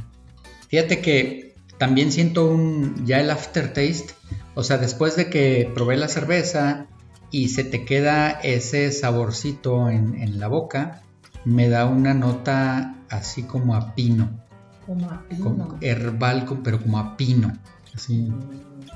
Fíjate 0.70 1.02
que 1.02 1.54
también 1.78 2.12
siento 2.12 2.50
un 2.50 3.06
ya 3.06 3.20
el 3.20 3.30
aftertaste, 3.30 4.16
o 4.56 4.64
sea, 4.64 4.80
después 4.80 5.16
de 5.16 5.30
que 5.30 5.72
probé 5.72 5.98
la 5.98 6.08
cerveza 6.08 6.88
y 7.30 7.50
se 7.50 7.64
te 7.64 7.86
queda 7.86 8.32
ese 8.32 8.92
saborcito 8.92 9.88
en, 9.88 10.40
la 10.40 10.48
boca, 10.48 11.04
me 11.46 11.70
da 11.70 11.86
una 11.86 12.16
nota 12.16 12.96
así 13.10 13.44
como 13.44 13.76
a 13.76 13.94
pino. 13.94 14.47
Como 14.88 15.12
a 15.12 15.22
pino. 15.28 15.44
Como 15.44 15.78
herbal, 15.82 16.46
pero 16.64 16.82
como 16.82 16.98
a 16.98 17.16
pino. 17.16 17.54
Así. 17.94 18.34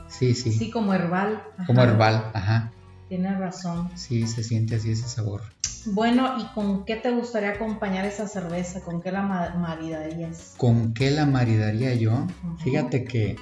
Sí, 0.08 0.34
sí. 0.34 0.52
Sí, 0.54 0.72
como 0.72 0.94
herbal. 0.94 1.44
Como 1.68 1.82
herbal, 1.84 2.32
ajá. 2.34 2.72
Tienes 3.10 3.38
razón. 3.38 3.90
Sí, 3.96 4.26
se 4.26 4.44
siente 4.44 4.78
así 4.78 4.92
ese 4.92 5.08
sabor. 5.08 5.42
Bueno, 5.86 6.38
¿y 6.40 6.46
con 6.54 6.86
qué 6.86 6.96
te 6.96 7.12
gustaría 7.12 7.50
acompañar 7.50 8.06
esa 8.06 8.28
cerveza? 8.28 8.82
¿Con 8.82 9.02
qué 9.02 9.12
la 9.12 9.22
maridarías? 9.24 10.54
¿Con 10.58 10.94
qué 10.94 11.12
la 11.12 11.26
maridaría 11.26 11.94
yo? 11.94 12.26
Fíjate 12.64 13.04
que... 13.04 13.36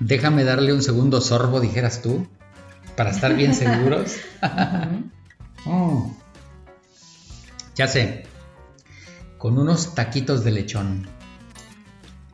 Déjame 0.00 0.44
darle 0.44 0.72
un 0.72 0.82
segundo 0.82 1.20
sorbo, 1.20 1.60
dijeras 1.60 2.02
tú, 2.02 2.26
para 2.96 3.10
estar 3.10 3.34
bien 3.34 3.54
seguros. 3.54 4.16
Oh. 5.66 6.10
Ya 7.76 7.86
sé, 7.86 8.24
con 9.40 9.58
unos 9.58 9.94
taquitos 9.94 10.44
de 10.44 10.50
lechón. 10.50 11.08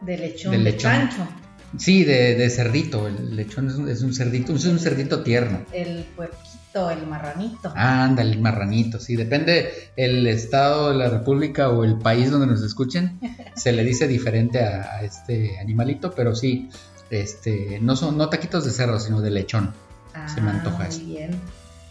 De 0.02 0.18
lechón. 0.18 0.50
De 0.50 0.58
lechón. 0.58 1.08
Sí, 1.78 2.02
de, 2.02 2.50
cerdito. 2.50 3.06
El 3.06 3.36
lechón 3.36 3.68
es 3.88 4.02
un, 4.02 4.12
cerdito, 4.12 4.52
es 4.54 4.64
un 4.64 4.80
cerdito 4.80 5.22
tierno. 5.22 5.62
El 5.72 6.02
puerquito, 6.16 6.90
el 6.90 7.06
marranito. 7.06 7.72
Ah, 7.76 8.02
anda, 8.02 8.22
el 8.22 8.40
marranito, 8.40 8.98
sí. 8.98 9.14
Depende 9.14 9.70
el 9.94 10.26
estado 10.26 10.90
de 10.90 10.96
la 10.96 11.08
república 11.08 11.70
o 11.70 11.84
el 11.84 11.96
país 11.96 12.32
donde 12.32 12.48
nos 12.48 12.62
escuchen. 12.62 13.20
se 13.54 13.70
le 13.70 13.84
dice 13.84 14.08
diferente 14.08 14.58
a, 14.64 15.00
este 15.02 15.60
animalito, 15.60 16.10
pero 16.12 16.34
sí, 16.34 16.70
este, 17.10 17.78
no 17.80 17.94
son 17.94 18.18
no 18.18 18.28
taquitos 18.28 18.64
de 18.64 18.72
cerdo, 18.72 18.98
sino 18.98 19.20
de 19.20 19.30
lechón. 19.30 19.72
se 20.34 20.40
me 20.40 20.50
antoja 20.50 20.88
ah, 20.90 20.96
muy 20.96 21.04
bien. 21.04 21.40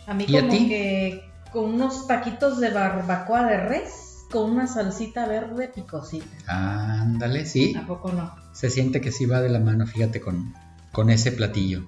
A 0.07 0.13
mí 0.13 0.25
como 0.25 0.49
que 0.49 1.23
con 1.53 1.73
unos 1.73 2.05
taquitos 2.05 2.59
de 2.59 2.69
barbacoa 2.71 3.45
de 3.45 3.57
res 3.57 4.05
con 4.35 4.51
una 4.51 4.67
salsita 4.67 5.25
verde 5.27 5.69
picosita. 5.73 6.25
Ándale, 6.47 7.45
sí. 7.45 7.73
¿A 7.73 7.87
poco 7.87 8.11
no? 8.11 8.35
Se 8.51 8.69
siente 8.69 8.99
que 8.99 9.13
sí 9.13 9.25
va 9.25 9.39
de 9.39 9.47
la 9.47 9.59
mano, 9.61 9.87
fíjate, 9.87 10.19
con, 10.19 10.53
con 10.91 11.09
ese 11.09 11.31
platillo. 11.31 11.85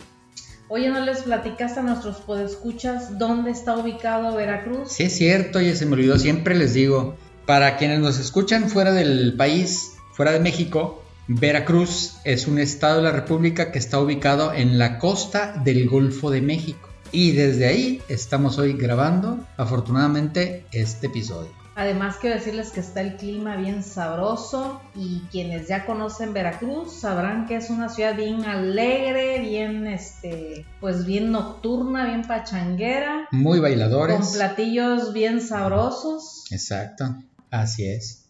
Oye, 0.70 0.90
¿no 0.90 1.02
les 1.02 1.24
platicaste 1.24 1.82
a 1.82 1.84
nuestros 1.84 2.22
podescuchas 2.22 3.20
dónde 3.20 3.52
está 3.52 3.76
ubicado 3.76 4.34
Veracruz? 4.34 4.94
Sí, 4.94 5.04
es 5.04 5.18
cierto, 5.18 5.60
oye, 5.60 5.76
se 5.76 5.86
me 5.86 5.96
olvidó, 5.96 6.18
siempre 6.18 6.56
les 6.56 6.74
digo, 6.74 7.18
para 7.46 7.76
quienes 7.76 8.00
nos 8.00 8.18
escuchan 8.18 8.70
fuera 8.70 8.94
del 8.94 9.34
país, 9.36 9.98
fuera 10.14 10.32
de 10.32 10.40
México, 10.40 11.04
Veracruz 11.28 12.16
es 12.24 12.48
un 12.48 12.60
estado 12.60 12.98
de 12.98 13.04
la 13.04 13.12
República 13.12 13.74
que 13.74 13.80
está 13.80 14.00
ubicado 14.00 14.54
en 14.54 14.80
la 14.80 15.00
costa 15.00 15.62
del 15.66 15.90
Golfo 15.90 16.32
de 16.32 16.42
México. 16.42 16.88
Y 17.12 17.34
desde 17.34 17.68
ahí 17.68 18.02
estamos 18.08 18.58
hoy 18.58 18.72
grabando, 18.72 19.38
afortunadamente, 19.58 20.66
este 20.72 21.08
episodio. 21.08 21.67
Además 21.78 22.18
quiero 22.20 22.38
decirles 22.38 22.72
que 22.72 22.80
está 22.80 23.02
el 23.02 23.18
clima 23.18 23.56
bien 23.56 23.84
sabroso 23.84 24.82
y 24.96 25.20
quienes 25.32 25.68
ya 25.68 25.86
conocen 25.86 26.34
Veracruz 26.34 26.92
sabrán 26.92 27.46
que 27.46 27.56
es 27.56 27.70
una 27.70 27.88
ciudad 27.88 28.16
bien 28.16 28.46
alegre, 28.46 29.40
bien 29.42 29.86
este, 29.86 30.66
pues 30.80 31.06
bien 31.06 31.32
nocturna, 31.32 32.08
bien 32.08 32.24
pachanguera. 32.24 33.28
Muy 33.30 33.60
bailadores. 33.60 34.18
Con 34.18 34.34
platillos 34.34 35.14
bien 35.14 35.40
sabrosos. 35.40 36.46
Exacto, 36.50 37.16
así 37.52 37.88
es. 37.88 38.28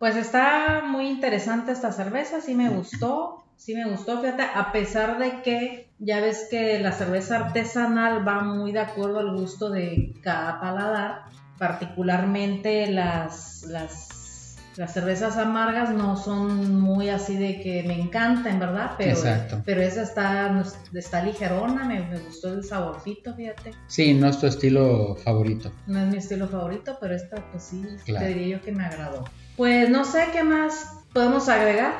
Pues 0.00 0.16
está 0.16 0.82
muy 0.84 1.06
interesante 1.06 1.70
esta 1.70 1.92
cerveza, 1.92 2.40
sí 2.40 2.56
me 2.56 2.68
gustó, 2.68 3.44
sí 3.56 3.76
me 3.76 3.88
gustó, 3.88 4.20
fíjate, 4.20 4.42
a 4.42 4.72
pesar 4.72 5.20
de 5.20 5.40
que 5.42 5.88
ya 6.00 6.18
ves 6.18 6.48
que 6.50 6.80
la 6.80 6.90
cerveza 6.90 7.36
artesanal 7.36 8.26
va 8.26 8.42
muy 8.42 8.72
de 8.72 8.80
acuerdo 8.80 9.20
al 9.20 9.36
gusto 9.36 9.70
de 9.70 10.12
cada 10.20 10.60
paladar 10.60 11.30
particularmente 11.62 12.88
las, 12.88 13.62
las, 13.68 14.56
las, 14.76 14.92
cervezas 14.92 15.36
amargas 15.36 15.90
no 15.90 16.16
son 16.16 16.80
muy 16.80 17.08
así 17.08 17.36
de 17.36 17.60
que 17.60 17.84
me 17.84 17.94
encantan, 17.94 18.58
¿verdad? 18.58 18.94
Pero, 18.98 19.20
pero 19.64 19.80
esa 19.80 20.02
está, 20.02 20.64
está 20.92 21.22
ligerona, 21.22 21.84
me, 21.84 22.18
gustó 22.18 22.52
el 22.52 22.64
saborcito, 22.64 23.32
fíjate. 23.36 23.70
Sí, 23.86 24.12
no 24.12 24.26
es 24.26 24.40
tu 24.40 24.48
estilo 24.48 25.14
favorito. 25.22 25.70
No 25.86 26.00
es 26.00 26.08
mi 26.08 26.16
estilo 26.16 26.48
favorito, 26.48 26.98
pero 27.00 27.14
esta 27.14 27.36
pues 27.52 27.62
sí, 27.62 27.86
te 28.06 28.26
diría 28.26 28.56
yo 28.56 28.64
que 28.64 28.72
me 28.72 28.84
agradó. 28.84 29.22
Pues 29.56 29.88
no 29.88 30.04
sé 30.04 30.30
qué 30.32 30.42
más 30.42 30.96
podemos 31.12 31.48
agregar. 31.48 31.92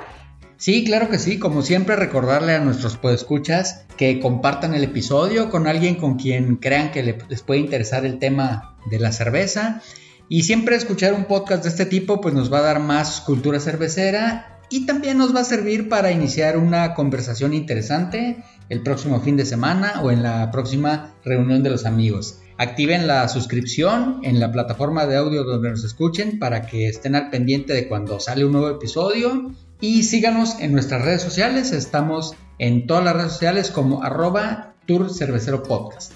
Sí, 0.62 0.84
claro 0.84 1.08
que 1.08 1.18
sí. 1.18 1.40
Como 1.40 1.62
siempre, 1.62 1.96
recordarle 1.96 2.54
a 2.54 2.60
nuestros 2.60 2.96
podescuchas 2.96 3.84
que 3.96 4.20
compartan 4.20 4.74
el 4.74 4.84
episodio 4.84 5.50
con 5.50 5.66
alguien 5.66 5.96
con 5.96 6.16
quien 6.16 6.54
crean 6.54 6.92
que 6.92 7.02
les 7.02 7.42
puede 7.42 7.58
interesar 7.58 8.06
el 8.06 8.20
tema 8.20 8.76
de 8.88 9.00
la 9.00 9.10
cerveza. 9.10 9.82
Y 10.28 10.44
siempre 10.44 10.76
escuchar 10.76 11.14
un 11.14 11.24
podcast 11.24 11.64
de 11.64 11.68
este 11.68 11.84
tipo 11.84 12.20
pues 12.20 12.32
nos 12.32 12.52
va 12.52 12.58
a 12.58 12.62
dar 12.62 12.78
más 12.78 13.22
cultura 13.22 13.58
cervecera 13.58 14.60
y 14.70 14.86
también 14.86 15.18
nos 15.18 15.34
va 15.34 15.40
a 15.40 15.44
servir 15.44 15.88
para 15.88 16.12
iniciar 16.12 16.56
una 16.56 16.94
conversación 16.94 17.54
interesante 17.54 18.44
el 18.68 18.84
próximo 18.84 19.20
fin 19.20 19.36
de 19.36 19.46
semana 19.46 20.00
o 20.04 20.12
en 20.12 20.22
la 20.22 20.48
próxima 20.52 21.16
reunión 21.24 21.64
de 21.64 21.70
los 21.70 21.86
amigos. 21.86 22.38
Activen 22.56 23.08
la 23.08 23.26
suscripción 23.28 24.20
en 24.22 24.38
la 24.38 24.52
plataforma 24.52 25.06
de 25.06 25.16
audio 25.16 25.42
donde 25.42 25.70
nos 25.70 25.82
escuchen 25.82 26.38
para 26.38 26.66
que 26.66 26.86
estén 26.86 27.16
al 27.16 27.30
pendiente 27.30 27.72
de 27.72 27.88
cuando 27.88 28.20
sale 28.20 28.44
un 28.44 28.52
nuevo 28.52 28.70
episodio 28.70 29.50
y 29.82 30.04
síganos 30.04 30.60
en 30.60 30.70
nuestras 30.72 31.02
redes 31.02 31.22
sociales. 31.22 31.72
Estamos 31.72 32.36
en 32.58 32.86
todas 32.86 33.04
las 33.04 33.16
redes 33.16 33.32
sociales 33.32 33.70
como 33.72 34.04
arroba 34.04 34.74
Tour 34.86 35.12
Cervecero 35.12 35.64
Podcast. 35.64 36.12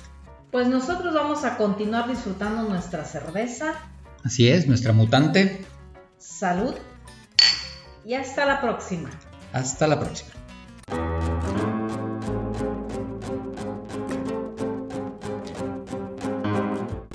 Pues 0.52 0.68
nosotros 0.68 1.12
vamos 1.12 1.44
a 1.44 1.56
continuar 1.56 2.08
disfrutando 2.08 2.62
nuestra 2.62 3.04
cerveza. 3.04 3.74
Así 4.24 4.48
es, 4.48 4.68
nuestra 4.68 4.92
mutante. 4.92 5.66
Salud. 6.16 6.74
Y 8.04 8.14
hasta 8.14 8.46
la 8.46 8.60
próxima. 8.60 9.10
Hasta 9.52 9.88
la 9.88 9.98
próxima. 9.98 10.30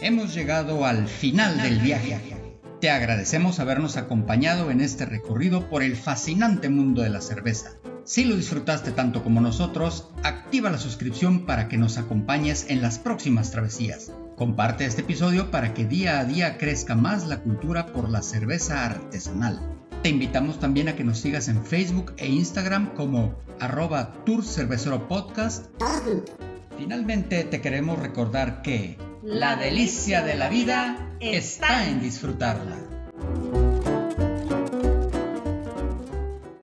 Hemos 0.02 0.34
llegado 0.34 0.86
al 0.86 1.08
final 1.08 1.62
del 1.62 1.80
viaje 1.80 2.16
te 2.82 2.90
agradecemos 2.90 3.60
habernos 3.60 3.96
acompañado 3.96 4.72
en 4.72 4.82
este 4.82 5.06
recorrido 5.06 5.70
por 5.70 5.84
el 5.84 5.96
fascinante 5.96 6.68
mundo 6.68 7.04
de 7.04 7.12
la 7.12 7.22
cerveza. 7.22 7.74
Si 8.06 8.26
lo 8.26 8.36
disfrutaste 8.36 8.92
tanto 8.92 9.24
como 9.24 9.40
nosotros, 9.40 10.10
activa 10.24 10.72
la 10.72 10.80
suscripción 10.80 11.46
para 11.46 11.68
que 11.68 11.78
nos 11.78 12.00
acompañes 12.00 12.66
en 12.70 12.82
las 12.82 12.98
próximas 12.98 13.52
travesías. 13.52 14.12
Comparte 14.36 14.86
este 14.86 15.02
episodio 15.02 15.52
para 15.52 15.76
que 15.76 15.86
día 15.86 16.20
a 16.20 16.26
día 16.26 16.58
crezca 16.58 16.96
más 16.96 17.28
la 17.28 17.42
cultura 17.42 17.86
por 17.86 18.10
la 18.10 18.24
cerveza 18.24 18.84
artesanal. 18.84 19.62
Te 20.02 20.10
invitamos 20.10 20.60
también 20.60 20.90
a 20.90 20.96
que 20.96 21.04
nos 21.04 21.20
sigas 21.20 21.50
en 21.50 21.64
Facebook 21.64 22.14
e 22.18 22.30
Instagram 22.30 22.96
como 22.96 23.36
arroba 23.60 24.12
Tour 24.26 24.44
Podcast. 25.08 25.68
Finalmente 26.80 27.44
te 27.44 27.62
queremos 27.62 28.00
recordar 28.00 28.64
que 28.64 28.98
la 29.24 29.56
delicia 29.56 30.24
de 30.24 30.36
la 30.36 30.50
vida 30.50 31.16
está 31.20 31.88
en 31.88 32.02
disfrutarla. 32.02 32.78